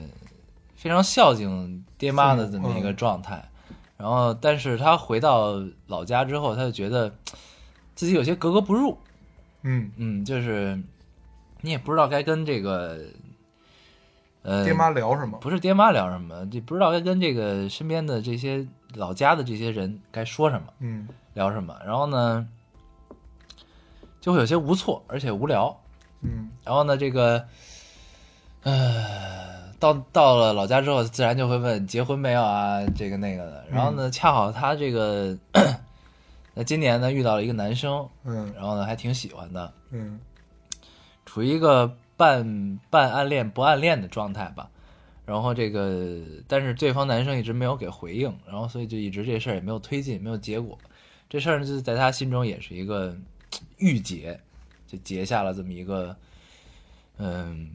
[0.76, 3.48] 非常孝敬爹妈的这么一个状态。
[3.96, 7.12] 然后，但是他回到老家之后，他就觉得
[7.96, 8.96] 自己有些格格不入。
[9.62, 10.80] 嗯，嗯，就是
[11.62, 13.00] 你也不知道该跟这个
[14.42, 15.38] 呃爹妈聊什么？
[15.38, 21.76] 不是爹妈聊什么，就不知道该跟这个身边的这些老家的这些人该说什么，嗯聊什么。
[21.84, 22.46] 然后呢，
[24.20, 25.76] 就会有些无措，而且无聊。
[26.20, 27.46] 嗯然后呢，这个，
[28.62, 33.64] 呃，到到了老家之后，自然就会问结婚没有啊，这个那个的。
[33.70, 35.36] 然后呢，恰好他这个，
[36.54, 40.18] 那今年呢遇到了一个男生，嗯然后呢还挺喜欢的，嗯
[41.24, 44.68] 处于一个半半暗恋不暗恋的状态吧。
[45.24, 50.78] 然后这个，但是对方男生一直没有给回应，然后所以就一直这事儿也没有推进，没有结果。
[51.28, 53.14] 这事儿就在他心中也是一个
[53.76, 54.40] 郁结，
[54.86, 56.16] 就结下了这么一个
[57.18, 57.70] 嗯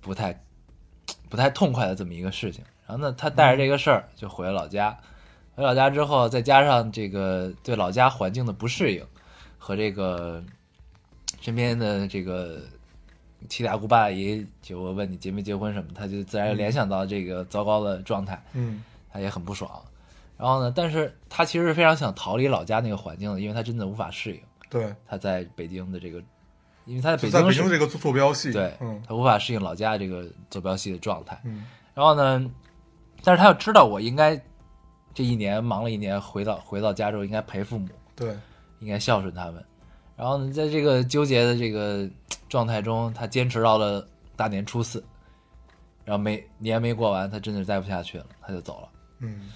[0.00, 0.40] 不太
[1.28, 2.64] 不太痛快的这么一个事情。
[2.86, 4.96] 然后呢，他带着这个事儿就回了老家。
[5.56, 9.04] 回老家之后，再加上这个对老家环境的不适应
[9.58, 10.42] 和这个
[11.40, 12.62] 身边的这个
[13.48, 19.70] 七大姑八大姨就问你结没结婚什么，他就自然联想到这个糟糕的状态，嗯他也很不爽。
[20.36, 26.22] 然后呢，但是他其实是非常想逃离老家那个环境的，因为他真的无法适应对，他在北京的这个，
[26.86, 31.38] 因为他在北京是北京这个坐坐标系，对，嗯他无法适应老家这个坐标系的状态。
[31.44, 32.50] 嗯然后呢，
[33.22, 34.40] 但是他又知道我应该
[35.12, 38.34] 这一年忙了一年，回到回到家之后应该陪父母，对，
[38.78, 39.62] 应该孝顺他们。
[40.20, 42.06] 然后呢，在这个纠结的这个
[42.46, 44.06] 状态中，他坚持到了
[44.36, 45.02] 大年初四，
[46.04, 48.88] 然后没年没过完，他真的待不下去了，他就走了。
[49.20, 49.48] 嗯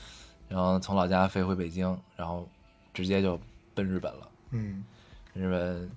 [0.49, 2.49] 然后从老家飞回北京，然后
[2.95, 3.39] 直接就
[3.75, 4.27] 奔日本了。
[4.53, 4.83] 嗯
[5.35, 5.91] 日本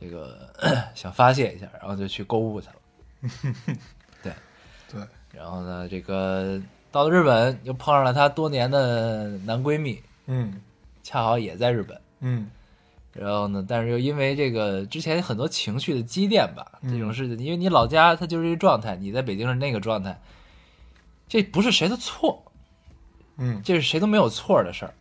[0.00, 0.50] 这个
[0.96, 2.74] 想发泄一下，然后就去购物去了。
[4.22, 4.32] 对，
[4.90, 6.58] 对，然后呢，这个
[6.90, 10.58] 到了日本又碰上了她多年的男闺蜜，嗯
[11.02, 12.00] 恰好也在日本。
[12.20, 12.50] 嗯
[13.18, 16.92] 然后呢，但是又因为这个之前很多情绪的积淀吧，嗯。
[16.92, 20.20] 这种事情，因为你老家它就是一个状态，你在北京是那个状态，
[21.28, 22.42] 这不是谁的错，
[23.36, 24.94] 嗯，这是谁都没有错的事儿，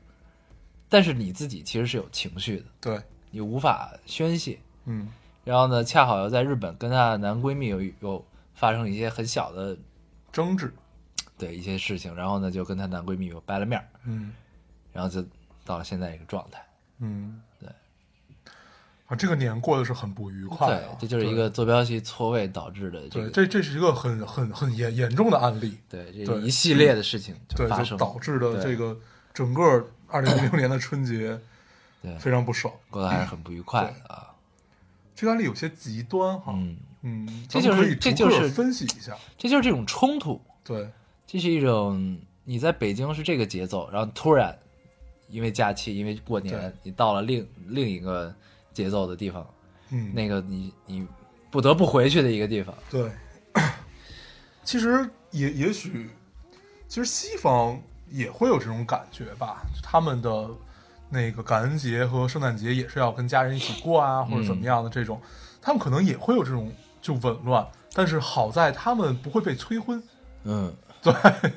[0.89, 3.01] 但是你自己其实是有情绪的，对，
[3.31, 4.59] 你无法宣泄。
[4.85, 5.11] 嗯。
[5.43, 8.25] 然后呢，恰好又在日本跟她的男闺蜜有有
[8.55, 9.77] 发生了一些很小的
[10.31, 10.73] 争执，
[11.37, 14.33] 对一些事情，然后呢就跟她男闺蜜又掰了面儿，嗯。
[14.91, 15.23] 然后就
[15.65, 16.65] 到了现在这个状态。
[16.99, 17.54] 嗯，对。
[19.07, 28.97] 啊，这个年过得是很不愉快对啊，，这就是一个坐标系错位导致的这对，这这是一个很很很严严重的案例，对这一系列的事情就对，发生，就导致的这个
[29.33, 31.39] 整个二零零六年的春节
[32.01, 32.73] 对非常不爽。
[32.89, 34.33] 过得还是很不愉快的啊。
[35.15, 40.89] 这个案例有些极端哈，嗯，嗯，这就是这就是分析一下，这就是这种冲突，对，
[41.27, 44.57] 这是一种你在北京是这个节奏，然后突然
[45.29, 48.33] 因为假期，因为过年，你到了另另一个
[48.75, 49.47] 节奏的地方，
[49.89, 51.07] 嗯，那个你你
[51.49, 52.75] 不得不回去的一个地方。
[52.91, 53.09] 对，
[54.63, 56.09] 其实也也许，
[56.87, 60.49] 其实西方也会有这种感觉吧，他们的
[61.09, 65.19] 那个感恩节和圣诞节也是要跟家人一起过啊，或者怎么样的这种，
[65.61, 70.03] 他们可能也会有这种就紊乱，但是好在他们不会被催婚，
[70.43, 70.75] 嗯。
[71.05, 71.13] 对，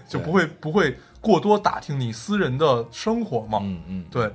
[0.07, 4.31] 就不会不会过多打听你私人的生活嘛，嗯嗯，对，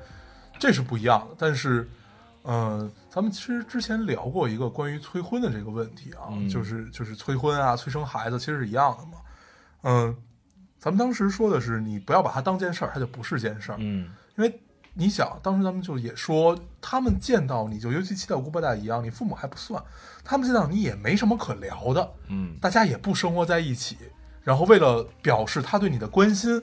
[0.57, 1.35] 这是不一样的。
[1.37, 1.87] 但是，
[2.45, 9.13] 嗯、咱们其实之前聊过一个关于催婚的这个问题啊，嗯就是就是催婚啊、催生孩子，其实是一样的嘛。
[9.83, 10.15] 嗯、
[10.79, 13.77] 咱们当时说的是，你不要把它当件事儿，它就不是件事儿。
[13.79, 14.59] 嗯因为
[14.95, 19.81] 你想，当时咱们就也说，他们见到你就尤其七大姑八大姨一样，你父母还不算，
[20.23, 23.97] 他们见到你也没什么可聊的，嗯大家也不生活在一起，
[24.43, 26.61] 然后为了表示他对你的关心，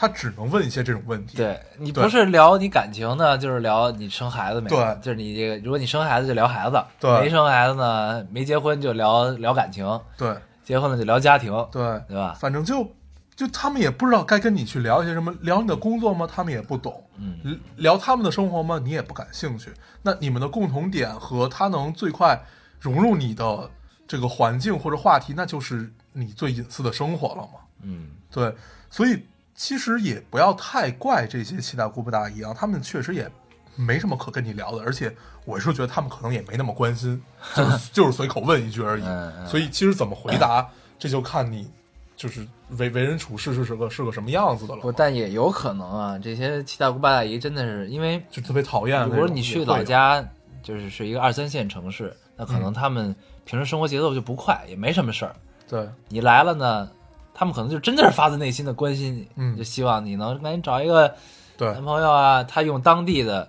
[0.00, 1.36] 他只能问一些这种问题。
[1.36, 4.70] 对你不是聊你感情呢，就是聊你生孩子没？
[4.70, 10.34] 对就是你这个，如果你生孩子就聊孩子，对没生孩子呢，没结婚就聊聊感情，对
[10.64, 12.34] 结婚了就聊家庭，对对吧？
[12.40, 12.90] 反正就
[13.36, 16.26] 就他们也不知道该跟你去聊一些什么，聊你的工作吗？
[16.26, 17.04] 他们也不懂。
[17.18, 18.80] 嗯聊他们的生活吗？
[18.82, 19.70] 你也不感兴趣。
[20.00, 22.40] 那你们的共同点和他能最快
[22.78, 23.70] 融入你的
[24.08, 27.60] 这个环境或者话题，那就是你最隐私的生活了嘛。
[27.82, 28.54] 嗯对，
[28.88, 29.22] 所以
[29.60, 33.30] 其实也不要太怪这些七大姑八大姨啊，他们确实也
[33.76, 37.22] 没什么可跟你聊的，而且我是觉得他们可能也没那么关心，
[37.54, 39.04] 就是 就是随口问一句而已。
[39.46, 40.66] 所以其实怎么回答，
[40.98, 41.70] 这就看你
[42.16, 42.40] 就是
[42.78, 49.04] 为为人处事是是个是个什么样子的了不，但也有可能啊，这些七大姑八大姨真的是因为，就特别讨厌。
[49.10, 50.26] 比如说你去老家，
[50.62, 55.36] 就是是一个二三线城市，那可嗯能他们平时生活节奏就不快，也没什么事儿。
[55.68, 56.90] 对你来了呢，
[57.34, 59.56] 他们可能就真的是发自内心的关心你，嗯。
[59.56, 61.14] 就希望你能赶紧找一个
[61.56, 61.72] 对。
[61.72, 63.48] 男朋友啊，他用当地的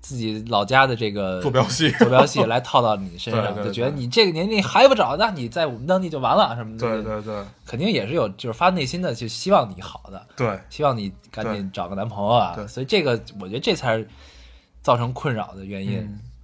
[0.00, 1.90] 自己老家的这个坐标系。
[1.92, 6.88] 坐标系 来套到你身上，就觉得你这个年龄还不找，那你在我们当地就完了什么的。
[6.88, 7.44] 对对对。
[7.64, 10.58] 肯定也是有，就是发自内心的就希望你好的，对。
[10.70, 12.54] 希望你赶紧找个男朋友啊。
[12.56, 12.66] 对。
[12.66, 14.08] 所以这个我觉得这才是
[14.82, 15.98] 造成困扰的原因。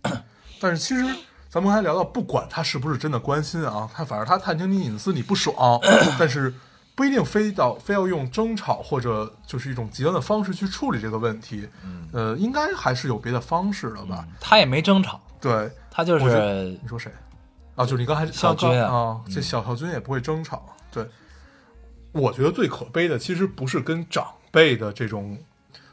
[0.05, 0.23] 嗯，
[0.61, 1.05] 但是其实
[1.51, 5.81] 咱们刚才聊到，不管他是不是真的关心啊，他反正他探听你隐私你不爽，
[6.19, 6.53] 但是
[6.95, 11.67] 不一定非到非要用争吵或者就是一种极端的方式去处理这个问题。
[11.83, 14.27] 嗯呃，应该还是有别的方式的吧？
[14.41, 16.25] 他也没争吵，对，他就是
[16.83, 17.11] 你说谁？
[17.77, 20.63] 啊，就是你刚才小军啊，这小小军也不会争吵。
[20.91, 21.09] 对，
[22.13, 25.39] 我觉得最可悲的其实不是跟长辈的这种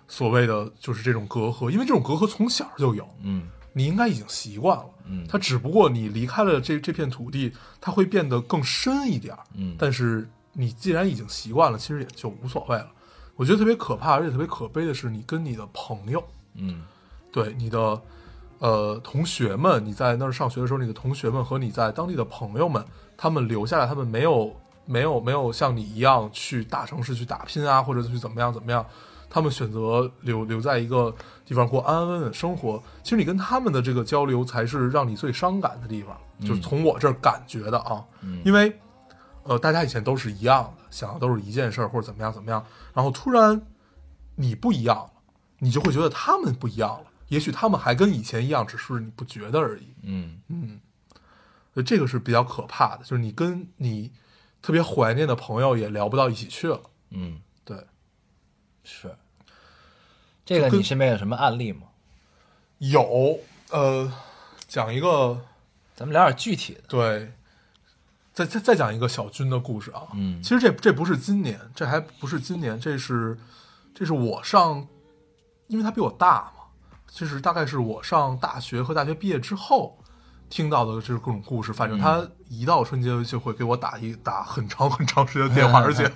[0.07, 3.07] 所谓的就是这种隔阂，因为这种隔阂从小就有。
[3.21, 5.25] 嗯你应该已经习惯了，嗯。
[5.27, 9.75] 它只不过你离开了这这片土地，它会变得更深一点儿，嗯。
[9.77, 12.87] 但是你既然已经习惯了，其实也就无所谓了。
[13.35, 16.83] 我觉得特别可怕，而且特别可悲的是，你跟你的朋友，嗯。
[17.33, 18.01] 对你的
[18.59, 22.81] 呃同学们，你在那儿上学的时候，你的同学们和你在当地的朋友们，
[23.17, 28.85] 他们留下来，他们没有没有没有像你一样去大城市去打拼啊，或者去怎么样怎么样，
[29.29, 31.13] 他们选择留留在一个
[31.45, 32.81] 地方过安安稳稳生活。
[33.03, 38.77] 其实你跟他们的这个交流，才是让你最伤感的地方，就是从我这儿感觉的啊，嗯因为
[39.43, 43.61] 呃大家以前都是一样的，想的都是一件事儿或者怎么样怎么样，然后突然
[44.35, 45.11] 你不一样了，
[45.59, 47.05] 你就会觉得他们不一样了。
[47.27, 49.87] 也许他们还跟以前一样，只是你不觉得而已。
[50.03, 50.79] 嗯嗯，
[51.83, 54.11] 这个是比较可怕的，就是你跟你
[54.61, 56.79] 特别怀念的朋友也聊不到一起去了。
[57.09, 57.85] 嗯，对，
[58.83, 59.15] 是。
[60.45, 61.87] 这个你身边有什么案例吗？
[62.77, 63.39] 有
[63.71, 64.11] 呃，
[64.67, 65.41] 讲一个
[65.95, 66.81] 咱们聊点具体的。
[66.87, 67.31] 对，
[68.31, 70.03] 再再再讲一个小军的故事啊。
[70.13, 73.37] 嗯其实这这不是今年，这还不是今年，这是
[73.93, 74.87] 这是我上，
[75.67, 76.63] 因为他比我大嘛，
[77.11, 79.97] 这是大概是我上大学和大学毕业之后
[80.49, 81.73] 听到的这各种故事。
[81.73, 86.11] 反正他一到春节就会给我打一打很长很长时间的电话， 而且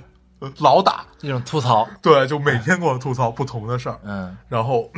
[0.60, 4.00] 老打，那种吐槽，对，就每天给我吐槽不同的事儿。
[4.04, 4.90] 嗯然后，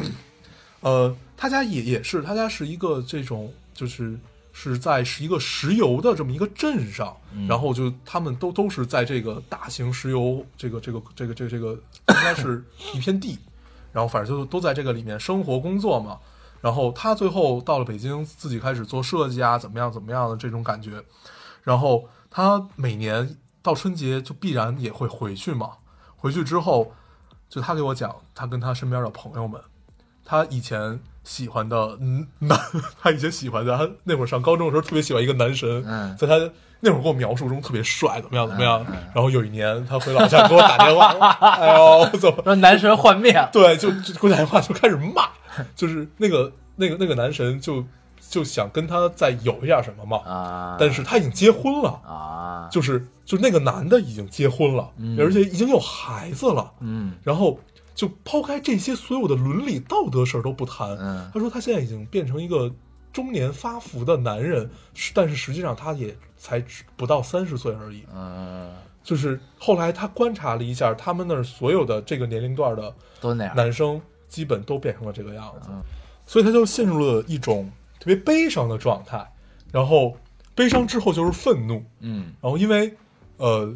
[0.81, 4.19] 呃，他家也也是，他家是一个这种，就是
[4.53, 7.15] 是在是一个石油的这么一个镇上，
[7.47, 12.63] 然后就他们都都是在这个大型石油这个这个这个这个这个应该是
[12.93, 13.39] 一片地，
[13.91, 16.19] 然后反正就都在这个里面生活工作嘛。
[16.61, 21.03] 然后他最后到了北京，自己开始做设计啊，怎么样怎么样的这种感觉。
[21.63, 25.71] 然后他每年到春节就必然也会回去嘛。
[26.15, 26.93] 回去之后，
[27.49, 29.59] 就他给我讲，他跟他身边的朋友们，
[30.23, 32.59] 他以前喜欢的嗯男，
[33.01, 36.37] 他以前喜欢的，他那会儿上高中的时候特别喜欢一个男神，嗯在他
[36.79, 38.85] 那会儿给我描述中特别帅，怎么样怎么样。
[39.13, 43.47] 然后有一年他回老家给我打电话，哎呦，怎么说男神幻灭。
[43.51, 45.29] 对，就就给我打电话就开始骂，
[45.75, 47.83] 就是那个那个那个男神就
[48.31, 50.17] 就想跟他再有一点什么嘛。
[50.19, 55.19] 啊，但是他已经结婚了，啊，就是就那个男的已经结婚了，嗯。
[55.19, 56.71] 而且已经有孩子了。
[56.79, 57.11] 嗯。
[57.23, 57.59] 然后
[57.93, 61.29] 就抛开这些所有的伦理道德事儿都不谈，嗯。
[61.33, 62.71] 他说他现在已经变成一个
[63.11, 66.63] 中年发福的男人，是但是实际上他也才
[66.95, 68.05] 不到三十岁而已。
[68.15, 68.71] 嗯，
[69.03, 73.53] 就是后来他观察了一下，他们那儿所有的这个年龄段的都那样。
[73.53, 75.81] 男生，基本都变成了这个样子，嗯。
[76.25, 77.69] 所以他就陷入了一种
[78.01, 79.31] 特别悲伤的状态。
[79.71, 80.17] 然后
[80.53, 82.93] 悲伤之后就是愤怒，嗯然后因为
[83.37, 83.73] 呃，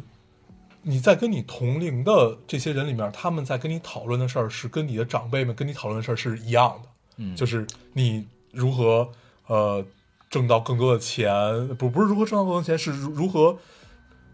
[0.82, 9.10] 你在跟你同龄的这些人里面，他们在跟你讨论的事儿是跟你的长辈们跟你讨论的事儿是一样的，嗯，就是你如何
[9.46, 9.82] 呃
[10.28, 11.32] 挣到更多的钱，
[11.76, 13.54] 不不是如何挣到更多的钱，是如如何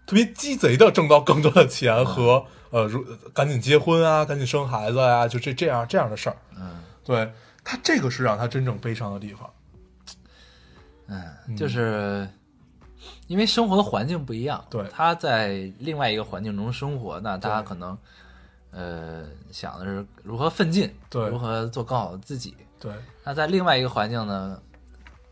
[0.04, 6.36] 特别鸡贼的挣到更多的钱和呃如赶紧结婚啊，赶紧生孩子啊，就这这样这样的事儿。
[6.56, 7.32] 嗯对
[7.64, 9.48] 他这个是让他真正悲伤的地方。
[11.06, 12.28] 嗯，就是
[13.26, 14.86] 因为生活的环境不一样，对。
[14.90, 17.96] 他在另外一个环境中生活，那他可能
[18.70, 21.28] 呃想的是如何奋进，对。
[21.28, 22.56] 如何做更好的自己。
[22.78, 22.92] 对。
[23.24, 24.60] 那在另外一个环境呢，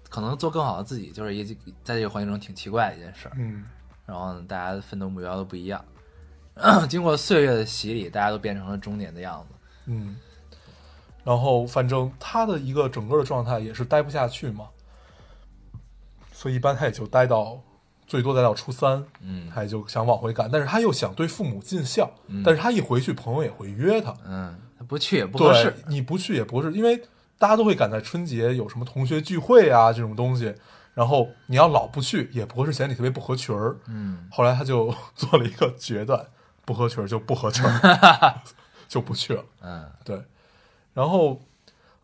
[0.09, 1.45] 可能做更好的自己，就是一
[1.83, 3.33] 在这个环境中挺奇怪的一件事儿。
[3.37, 3.65] 嗯。
[4.07, 5.85] 然后呢，大家的奋斗目标都不一样。
[6.91, 9.55] 经过岁月的洗礼，大家都变成了中年的样子。
[9.87, 10.17] 嗯，
[11.25, 14.69] 然后反正他的一个整个的状态也是待不下去嘛，
[16.41, 17.61] 所以一般他也就待到
[18.07, 24.57] 最多待到初三，嗯他也就想往回赶，但是他又想对父母尽孝，嗯但是他一回去，朋友也会约他，嗯，
[24.89, 26.97] 不去也不合对适。，你不去也不是，因为
[27.39, 30.55] 大家都会赶在春节有什么同学聚会啊这种东西，
[30.95, 33.77] 然后你要老不去，也不会是显得你特别不合群儿。
[33.87, 36.27] 嗯后来他就 做了一个决断，
[36.65, 38.41] 不合群儿就不合群儿，
[38.89, 39.45] 就不去了。
[39.61, 40.23] 嗯对，
[40.95, 41.39] 然后，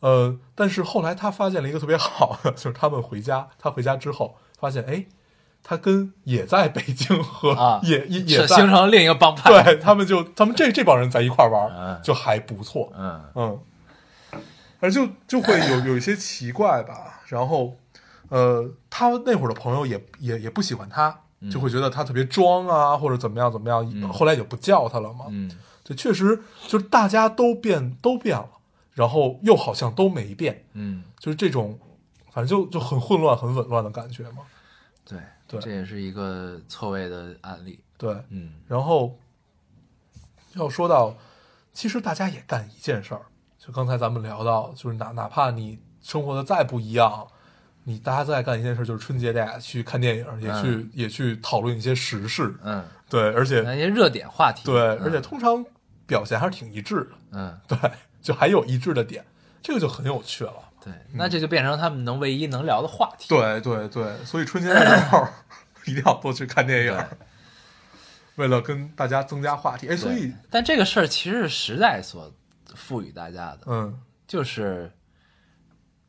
[0.00, 5.06] 呃，但是后来他发现了一个特别好的， 就是他们回家，他回家之后发现，哎，
[5.62, 9.50] 他跟也在北京和、啊，也也也形成了另一个帮派。
[9.62, 12.00] 对他们就他们这这帮人在一块玩，嗯。
[12.02, 13.22] 就还不错，嗯。
[13.34, 13.60] 嗯，
[14.80, 17.76] 而就就会有 有一些奇怪吧，然后，
[18.28, 21.20] 呃，他那会儿的朋友也也也不喜欢他。
[21.52, 24.08] 就会觉得他特别装啊，或者怎么样怎么样，嗯。
[24.08, 25.26] 后来也不叫他了嘛。
[25.28, 25.50] 嗯。
[25.84, 28.48] 这确实就是大家都变都变了，
[28.96, 31.78] 然后又好像都没变，嗯，就是这种，
[32.32, 34.38] 反正就就很混乱、很紊乱的感觉嘛。
[35.04, 35.60] 对对。
[35.60, 37.78] 这也是一个错位的案例。
[37.98, 38.54] 对，嗯。
[38.66, 39.18] 然后
[40.54, 41.14] 要说到，
[41.74, 43.20] 其实大家也干一件事儿，
[43.58, 47.28] 就刚才咱们聊到，就是哪哪怕你生活的再不一样，
[47.84, 54.64] 你大家在干一件事，就是春节大家去看电影，也去、也去讨论一些时事，嗯，对，而且那些热点话题。
[54.64, 55.62] 对，嗯而且通常
[56.06, 57.60] 表现还是挺一致的，嗯。
[57.68, 57.78] 对，
[58.26, 59.24] 就还有一致的点，
[59.62, 60.52] 这个就很有趣了。
[60.84, 63.28] 对，那这就变成他们能唯一能聊的话题。
[63.28, 65.24] 对对对，所以春节的时候
[65.86, 67.04] 一定要多去看电影，
[68.34, 69.86] 为了跟大家增加话题。
[69.88, 72.34] 哎，所以，但这个事儿其实是时代所
[72.74, 73.96] 赋予大家的，嗯，
[74.26, 74.90] 就是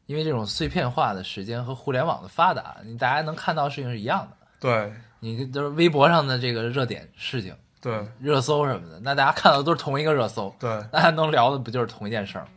[0.07, 4.47] 因为这种碎片化的时间和互联网的发达，你大家能看到事情是一样的。
[4.59, 12.49] 对你就是微博上的这个热点事情、对热搜什么的，那大家看到的都是同一个热搜，对大家能聊的不就是同一件事儿吗？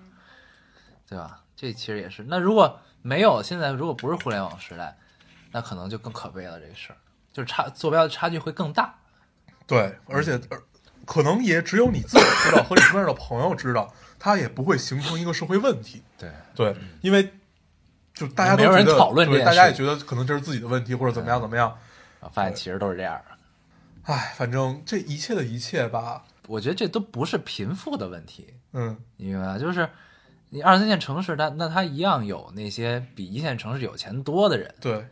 [1.08, 1.40] 对吧？
[1.54, 2.24] 这其实也是。
[2.28, 4.96] 那如果没有现在，如果不是互联网时代，
[5.52, 6.58] 那可能就更可悲了。
[6.58, 6.96] 这个事儿
[7.32, 8.94] 就是差坐标的差距会更大。
[9.66, 10.60] 对，而且而
[11.04, 16.02] 可能也只有你自己知道和你身边的朋友知道，它也不会形成一个社会问题。
[16.16, 17.32] 对，对，因为
[18.14, 21.76] 就大家都有人觉得讨论这对，件事大家也觉得可能这是自己的问题或者怎么样怎么样。
[22.20, 23.29] 啊，发现其实都是这样的。
[24.04, 29.58] 唉，反正这一切的一切吧，我觉得这都不是贫富的问题，嗯，你明白吧？
[29.58, 29.88] 就是
[30.48, 35.06] 你二三线城市，它那它一样有那些比一线城市有钱多的人，对。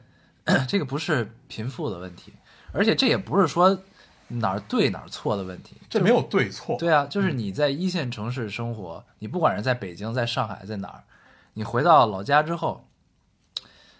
[0.66, 2.32] 这个不是贫富的问题，
[2.72, 3.82] 而且这也不是说
[4.28, 6.74] 哪儿对哪儿错的问题，这没有对错。
[6.78, 11.04] 对啊，就是你在一线城市生活，你不管是在北京、在上海、在哪儿，
[11.52, 12.88] 你回到老家之后，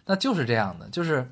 [0.07, 1.31] 那就是这样的，就是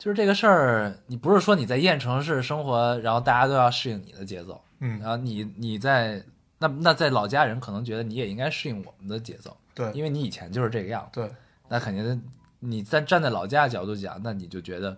[0.00, 6.24] 就是这个事儿，你不是说你在一线城市生活，然后大家都要适应你的节奏，嗯然，后你你在
[6.58, 11.30] 那那在老家人可能觉得你也应该适应我们的节奏，对因为你以前就是这个样子，对
[11.68, 12.22] 那肯定
[12.60, 14.96] 你在站在老家的角度讲，那你就觉得，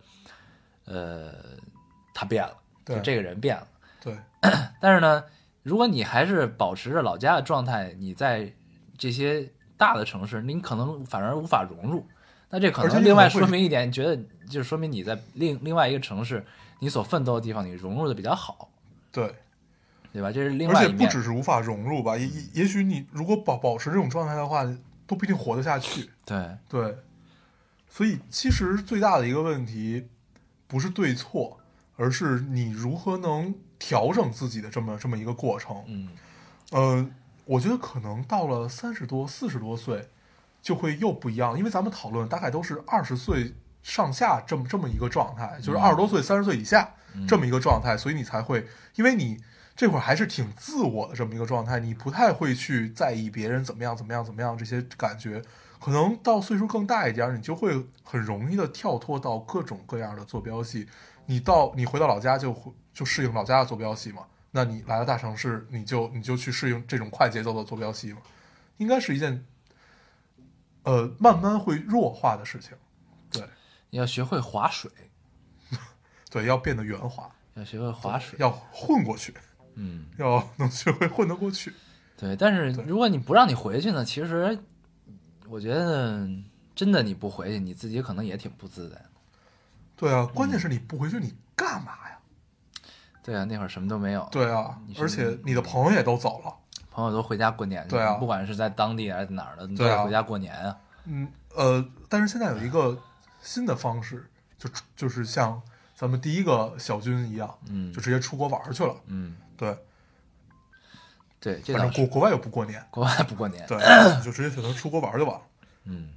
[0.85, 1.33] 呃，
[2.15, 3.67] 他变了，就对这个人变了。
[4.01, 4.17] 对
[4.81, 5.25] 但是呢，
[5.65, 8.53] 如果你还是保持着老家的状态，你在
[8.97, 12.07] 这些大的城市，你可能反而无法融入。
[12.51, 16.45] 那这可能另外说明一点，你觉得就是说明你在另另外一个城市，
[16.81, 18.71] 你所奋斗的地方，你融入的比较好，
[19.11, 19.35] 对，
[20.13, 20.31] 对吧？
[20.31, 21.07] 这是另外而且不。
[21.07, 24.65] 只是无法融入吧，也也也许你如果保保持这种状态的话，
[25.07, 26.11] 都不一定活得下去。
[26.25, 26.99] 对，对，
[27.89, 30.09] 所以其实最大的一个问题
[30.67, 31.61] 不是对错，
[31.97, 35.83] 而是你如何能调整自己的这么这么一个过程。
[35.87, 36.09] 嗯
[36.71, 37.07] 呃，
[37.45, 40.09] 我觉得可能到了三十多、四十多岁，
[40.63, 43.53] 就会又不一样，因为咱们讨论大概都是二十岁
[43.83, 46.95] 上下这么这么一个状态，就是二十多岁、三十岁以下
[47.27, 49.39] 这么一个状态，所以你才会，因为你
[49.75, 55.43] 这会儿还是挺自我的这么一个状态，你不太会去在意别人怎么样、怎么样、怎么样这些感觉。
[55.81, 60.87] 可能到岁数更大一点儿，你就会很容易的跳脱到各种各样的坐标系。
[61.27, 64.23] 你到你回到老家就会就适应老家的坐标系嘛，
[64.53, 68.21] 那你来到大城市，你就你就去适应这种快节奏的坐标系嘛，
[68.77, 69.45] 应该是一件
[70.85, 72.77] 呃慢慢会弱化的事情。
[73.93, 74.91] 对要学会划水，
[76.31, 78.39] 对，要变得圆滑，要学会划水。
[78.41, 79.35] 要混过去，
[79.75, 81.73] 嗯，要能学会混得过去。
[82.17, 82.35] 对。
[82.35, 84.59] 但是如果你不让你回去呢，其实
[85.47, 86.27] 我觉得
[86.75, 89.11] 真的你不回去，你自己可能也挺不自在的。
[89.95, 92.19] 对啊，关键是你不回去，你干嘛呀？
[93.23, 96.57] 对啊，那会儿什么都没有，对啊而且你的朋友也都走了。
[96.91, 100.77] 朋友都回家过年去，对啊不管是在当地还是哪儿的，你都得回家过年啊。
[101.05, 102.99] 嗯，呃，但是现在有一个
[103.43, 105.61] 新的方式，就就是像
[105.95, 108.95] 咱们第一个小军一样，嗯就直接出国玩去了。
[109.07, 109.77] 嗯，对，
[111.39, 113.67] 对，这反正国国外又不过年，国外不过年。
[113.67, 113.79] 对，
[114.23, 115.43] 就直接选择出国玩就完了。
[115.85, 116.11] 嗯，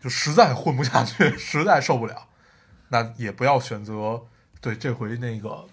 [0.00, 2.28] 就实在混不下去， 实在受不了，
[2.88, 4.22] 那也不要选择。
[4.60, 5.64] 对，这回那个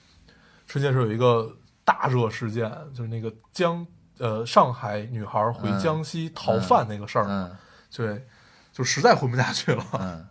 [0.68, 1.56] 春节时候有一个
[1.86, 3.86] 大热事件，就是那个江
[4.18, 7.58] 呃上海女孩回嗯江西逃犯那个事儿，嗯
[7.96, 8.28] 对，
[8.72, 9.86] 就实在混不下去了。
[9.94, 10.28] 嗯，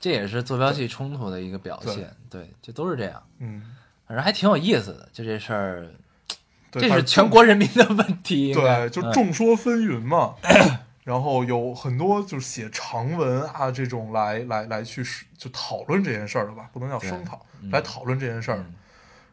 [0.00, 2.14] 这也是坐标系冲突的一个表现。
[2.30, 3.62] 对，就都是这样，嗯，
[4.06, 5.08] 反正还挺有意思的。
[5.12, 5.86] 就这事儿，
[6.70, 8.52] 对，这是全国人民的问题。
[8.52, 10.34] 对，就嗯众说纷纭嘛。
[11.04, 15.04] 然后有很多就是写长文啊这种来来来去
[15.38, 18.58] 就讨论这件事儿的吧，不能叫声讨，来讨论这件事儿。
[18.58, 18.74] 嗯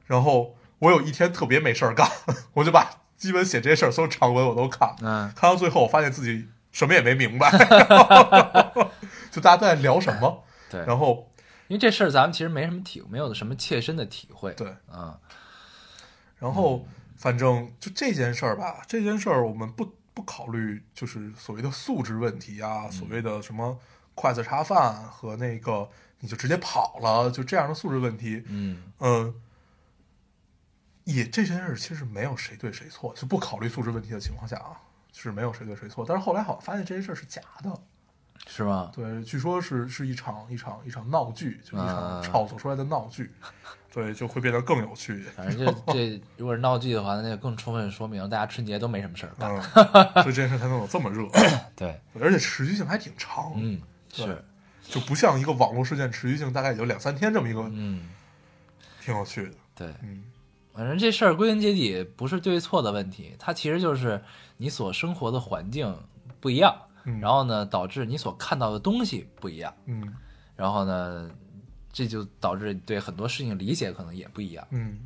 [0.06, 2.08] 然后我有一天特别没事儿干，
[2.54, 2.88] 我就把
[3.18, 7.50] 基本写这些事儿所有长文我都看，嗯，看到最后我发现自己什么也没明白
[9.32, 10.44] 就大家都在聊什么，
[10.74, 10.86] 对。
[10.86, 11.32] 然后
[11.68, 14.54] 因为这事儿咱们其实没什么体，没有什么切身的体会。
[14.54, 15.18] 对，嗯
[16.38, 23.80] 然后反正就这件事儿吧，这件事儿我们不不考虑就是所谓的素质问题啊，所谓的什么
[24.14, 29.34] 筷子插饭和那个你就直接跑了，就这样的素质问题，嗯嗯，
[31.06, 34.82] 也这件事儿其实没有谁对谁错，就不考虑素质问题的情况下啊，
[35.14, 36.04] 是没有谁对谁错。
[36.06, 37.82] 但是后来好像发现这件事儿是假的，
[38.48, 38.92] 是吗？
[38.94, 42.22] 对，据说是是一场一场一场闹剧，就一场啊。
[42.22, 43.32] 炒作出来的闹剧，
[43.92, 45.24] 对，就会变得更有趣。
[45.36, 49.50] 反正这 这如果是闹剧的话，那就更充分说明大家春节都没什么事儿干。
[49.52, 51.28] 嗯，所以这件事才能有这么热，
[51.76, 53.82] 对，而且持续性还挺长，嗯，
[54.16, 54.46] 对是，
[54.84, 58.10] 就不像一个网络事件持续性大概也就两三天这么一个，嗯，
[59.02, 59.54] 挺有趣的。
[59.76, 60.24] 对，嗯，
[60.74, 64.22] 反正这事儿归根结底不是对错的问题，它其实就是
[64.58, 65.98] 你所生活的环境
[66.40, 66.76] 不一样，
[67.06, 67.20] 嗯。
[67.20, 70.14] 然后呢，导致你所看到的东西不一样，嗯。
[70.56, 71.30] 然后呢，
[71.92, 75.00] 这就导致对很多事情理解可能也不一样，嗯，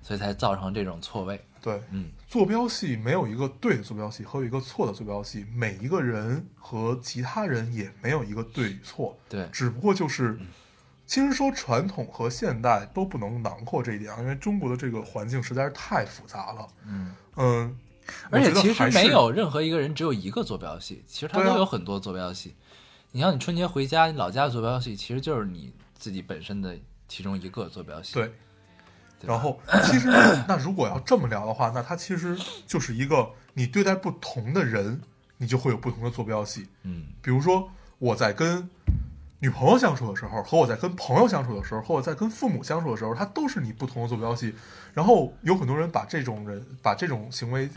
[0.00, 1.42] 所以才造成这种错位。
[1.60, 2.10] 对，嗯。
[2.26, 10.36] 坐标系没有一个对的坐标系和有一个错的坐标系，每一个人和其他人也没有一个对与错，对，只不过就是，
[11.06, 16.66] 其实说传统和现代都不能囊括这一点啊，因为中国的这个环境实在是太复杂了。
[16.86, 17.78] 嗯，嗯，
[18.30, 22.54] 而且其实没有任何一个人只有一个坐标系，其实他都有很多坐标系。
[23.12, 26.76] 你像你春节回家，你老家的坐标系其实就是你自己本身的
[27.08, 28.14] 其中一个坐标系。
[28.14, 28.32] 对。
[29.20, 30.08] 对然后，其实
[30.48, 32.36] 那如果要这么聊的话，那它其实
[32.66, 35.00] 就是一个你对待不同的人，
[35.38, 36.66] 你就会有不同的坐标系。
[36.82, 38.68] 嗯比如说我在跟
[39.38, 44.52] 女朋友相处的时候，和我在跟朋友相处的时候，和我在跟父母相处的时候，它都是你不同的坐标系。
[44.92, 47.70] 然后有很多人把这种人把这种行为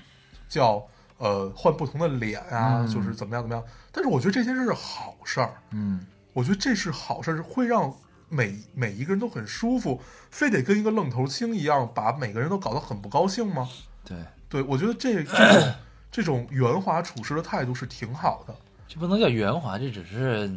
[0.47, 0.85] 叫
[1.17, 3.63] 呃换不同的脸啊，嗯就是怎么样怎么样。
[3.91, 7.93] 但是我觉得这些事是好事儿，嗯我觉得这是好事儿，会让
[8.29, 10.01] 每每一个人都很舒服。
[10.29, 13.67] 非得跟一个愣头青一样，把每个人都搞得很不高兴吗？
[14.05, 14.17] 对，
[14.49, 15.73] 对我觉得这这种
[16.11, 18.55] 这种圆滑处事的态度是挺好的。
[18.87, 20.49] 这不能叫圆滑，这只是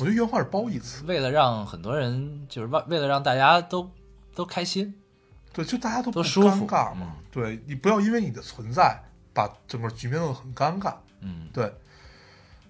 [0.00, 1.04] 我觉得圆滑是褒义词。
[1.04, 3.90] 为了让很多人，就是为为了让大家都
[4.34, 4.94] 都开心。
[5.52, 7.16] 对，就大家都不尴尬嘛。
[7.30, 8.98] 对你不要因为你的存在
[9.40, 10.94] 把整个局面弄得很尴尬。
[11.20, 11.72] 嗯对，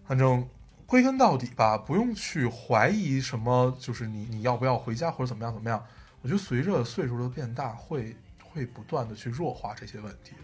[0.07, 0.49] 反正
[0.87, 5.85] 归根到底吧，不用去怀疑什么，就是你你要不要回家或者怎么样怎么样。
[6.23, 10.43] 我觉得随着岁数的变大，会会不断的去弱化这些问题的。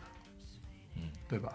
[0.96, 1.52] 嗯，对吧？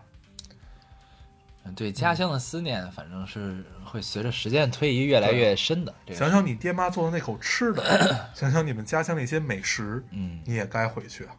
[1.64, 5.94] 嗯对家乡的思念，反正是会随着时间推移越来越深的。
[6.08, 7.84] 这个想想你爹妈做的那口吃的，
[8.34, 11.36] 想想你们家乡那些美食，嗯，你也该回去啊。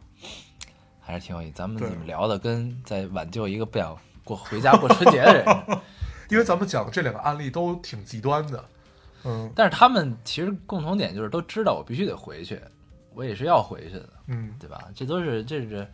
[1.03, 1.51] 还是挺有意思。
[1.55, 5.45] 咱们对怎么聊的，跟在挽救一个不想过回家过春节的人
[6.29, 8.63] 因为咱们讲的这两个案例都挺极端的，
[9.25, 12.59] 嗯但是他们其实共同点就是都知道我必须得回去，
[13.13, 14.85] 我也是要回去的，嗯，对吧？
[14.95, 15.87] 这都是这是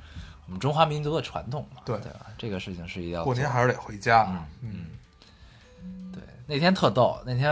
[0.45, 2.27] 我们中华民族的传统嘛，对对吧？
[2.37, 4.25] 这个事情是一定要过年还是得回家，
[4.63, 4.85] 嗯
[5.81, 6.21] 嗯对。
[6.47, 7.51] 那天特逗，那天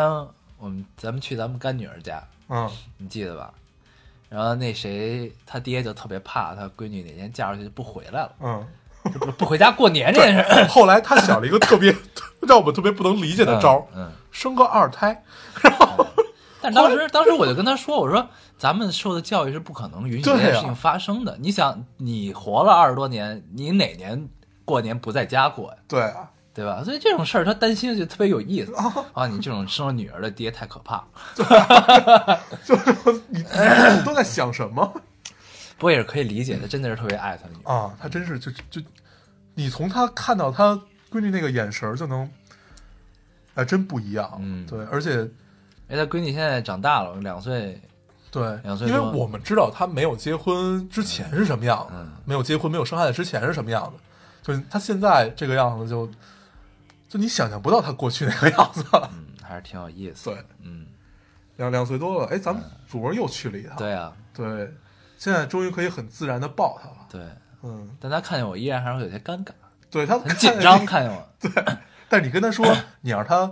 [0.57, 3.53] 我们咱们去咱们干女儿家，嗯你记得吧？
[4.29, 8.67] 然后那谁他爹就特别怕他闺女哪天嫁出去就不回来了，嗯。
[9.13, 10.67] 就不不回家过年这件事儿。
[10.67, 11.95] 后来他想了一个特别
[12.45, 15.23] 让我们特别不能理解的招儿，嗯，生个二胎。
[15.63, 16.05] 然 后
[16.61, 21.37] 但当时当时我就跟他说，我说咱们受的教育是不可能允许这件事情发生的。
[21.39, 24.27] 你想，你活了二十多年，你哪年
[24.65, 25.77] 过年不在家过呀？
[25.87, 26.83] 对啊，对吧？
[26.83, 28.73] 所以这种事儿他担心就特别有意思
[29.13, 29.27] 啊！
[29.27, 30.95] 你这种生了女儿的爹太可怕
[32.25, 32.91] 了， 就是
[33.29, 34.83] 你你都在想什么
[35.77, 37.71] 不过也是可以理解的，真的是特别爱他女儿。
[37.71, 37.93] 啊？
[38.01, 38.81] 他真是就就，
[39.53, 40.73] 你从他看到他
[41.11, 42.27] 闺女那个眼神就能，
[43.53, 44.39] 哎，真不一样。
[44.41, 45.29] 嗯对，而且
[45.87, 47.79] 哎，他闺女现在长大了，两岁，
[48.31, 54.03] 对，两岁因为我们知道他没有结婚之前是什么样子，嗯没有结婚没有生孩子之前是什么样子，
[54.41, 56.13] 就是他现在这个样子就，就
[57.17, 58.83] 你想象不到他过去那个样子。
[58.93, 60.29] 嗯，还是挺有意思。
[60.29, 60.85] 对，嗯，
[61.57, 63.75] 两两岁多了，哎，咱们祖儿又去了一趟。
[63.77, 64.73] 对啊，对，
[65.17, 66.95] 现在终于可以很自然的抱他了。
[67.11, 67.21] 对，
[67.63, 69.51] 嗯，但他看见我依然还是会有些尴尬，
[69.89, 71.27] 对他很紧张，看见我。
[71.39, 71.51] 对
[72.09, 72.65] 但是你跟他说，
[73.01, 73.51] 你让他，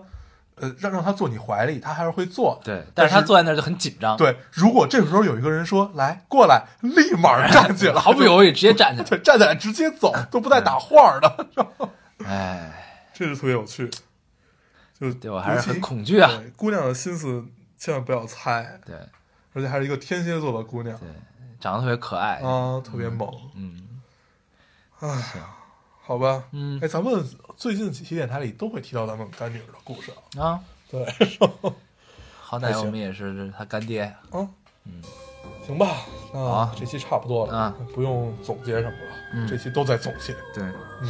[0.55, 2.61] 呃，让让他坐你怀里，他还是会坐。
[2.63, 9.07] 对，但是他坐在那儿就很紧张，，对，如果这个时候有一个人说来过来，立马站起来， 毫不犹豫直接站起来。
[9.09, 11.47] 对，站起来直接走，都不带打晃的，
[12.26, 13.89] 哎，这是特别有趣。
[14.99, 16.30] 就对我还是很恐惧啊。
[16.38, 17.43] 对姑娘的心思
[17.78, 18.95] 千万不要猜，对
[19.53, 21.07] 而且还是一个天蝎座的姑娘对，
[21.59, 22.36] 长得特别可爱。
[22.36, 23.30] 啊，特别猛。
[23.55, 23.82] 嗯
[24.99, 25.09] 唉，
[26.01, 27.26] 好吧，嗯哎，咱们
[27.57, 30.41] 最近几期电台里都会提到咱们干女儿的故事啊。
[30.41, 30.59] 啊，
[30.89, 31.05] 对，
[32.39, 34.03] 好 歹我们也是他干爹。
[34.32, 34.47] 啊，
[34.86, 35.01] 嗯，
[35.68, 40.34] 行吧，那好这期差不多了，啊不用总结什么了，嗯这期都在总结。
[40.53, 40.63] 对，
[41.01, 41.09] 嗯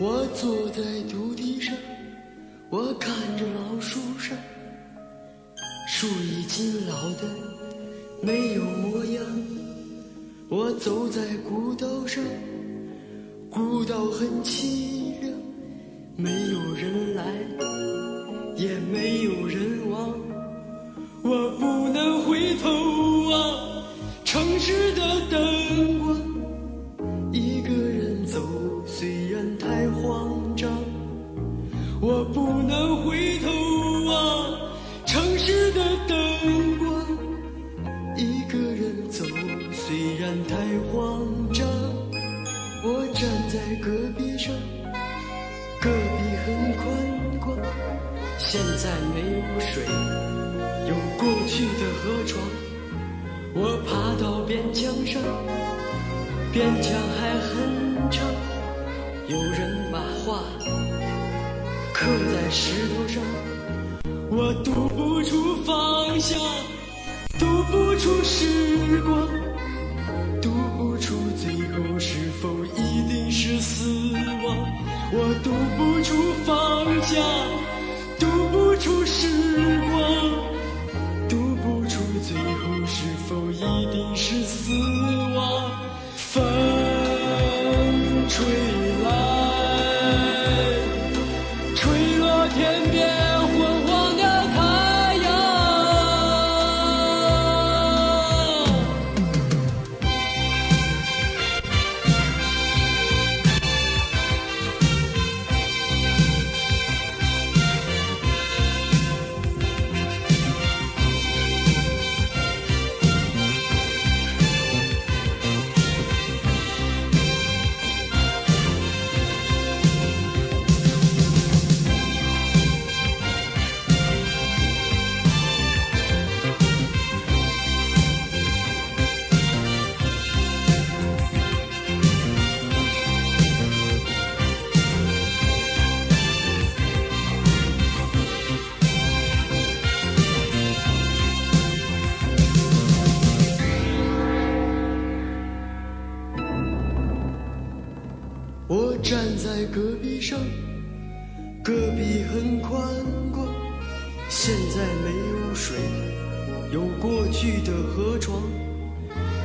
[0.00, 0.80] 我坐在
[1.10, 1.74] 土地上，
[2.70, 4.38] 我看着老树上，
[5.88, 7.24] 树已经老得
[8.22, 9.24] 没有模样。
[10.48, 12.22] 我走在古道上，
[13.50, 15.32] 古道很凄凉，
[16.16, 17.24] 没有人来，
[18.56, 20.14] 也没有人往。
[21.24, 23.84] 我不能回头啊
[24.24, 25.97] 城市的灯
[32.10, 33.50] 我不能回头
[34.06, 34.58] 望
[35.04, 36.88] 城市的灯光。
[38.16, 39.26] 一个人走，
[39.72, 40.56] 虽然太
[40.88, 41.20] 慌
[41.52, 41.68] 张，
[42.82, 44.54] 我站在戈壁上，
[45.82, 46.46] 戈壁很
[46.78, 46.86] 宽
[47.40, 47.54] 广，
[48.38, 49.84] 现在没有水，
[50.88, 52.42] 有过去的河床。
[53.52, 55.20] 我爬到边墙上。
[56.54, 56.90] 边墙
[57.20, 58.24] 还很长，
[59.28, 60.42] 有人把话
[62.48, 63.22] 在石头上，
[64.30, 66.40] 我读不出方向，
[67.38, 69.28] 读不出时光，
[70.40, 74.14] 读不出最后是否一定是死
[74.46, 74.56] 亡，
[75.12, 77.22] 我读不出方向，
[78.18, 79.28] 读不出时
[79.90, 80.48] 光。
[81.28, 83.60] 读不出最后是否一
[83.92, 84.72] 定是死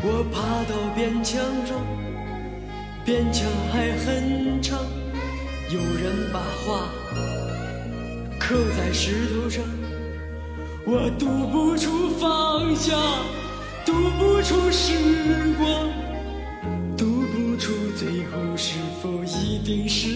[0.05, 1.79] 我爬到边墙上，
[3.05, 4.77] 边墙还很长，
[5.69, 6.89] 有人把话
[8.37, 9.63] 刻在石头上。
[10.85, 12.93] 我读不出放下，
[13.85, 14.93] 读不出时
[15.57, 15.89] 光，
[16.97, 20.12] 读不出最后是否一定是。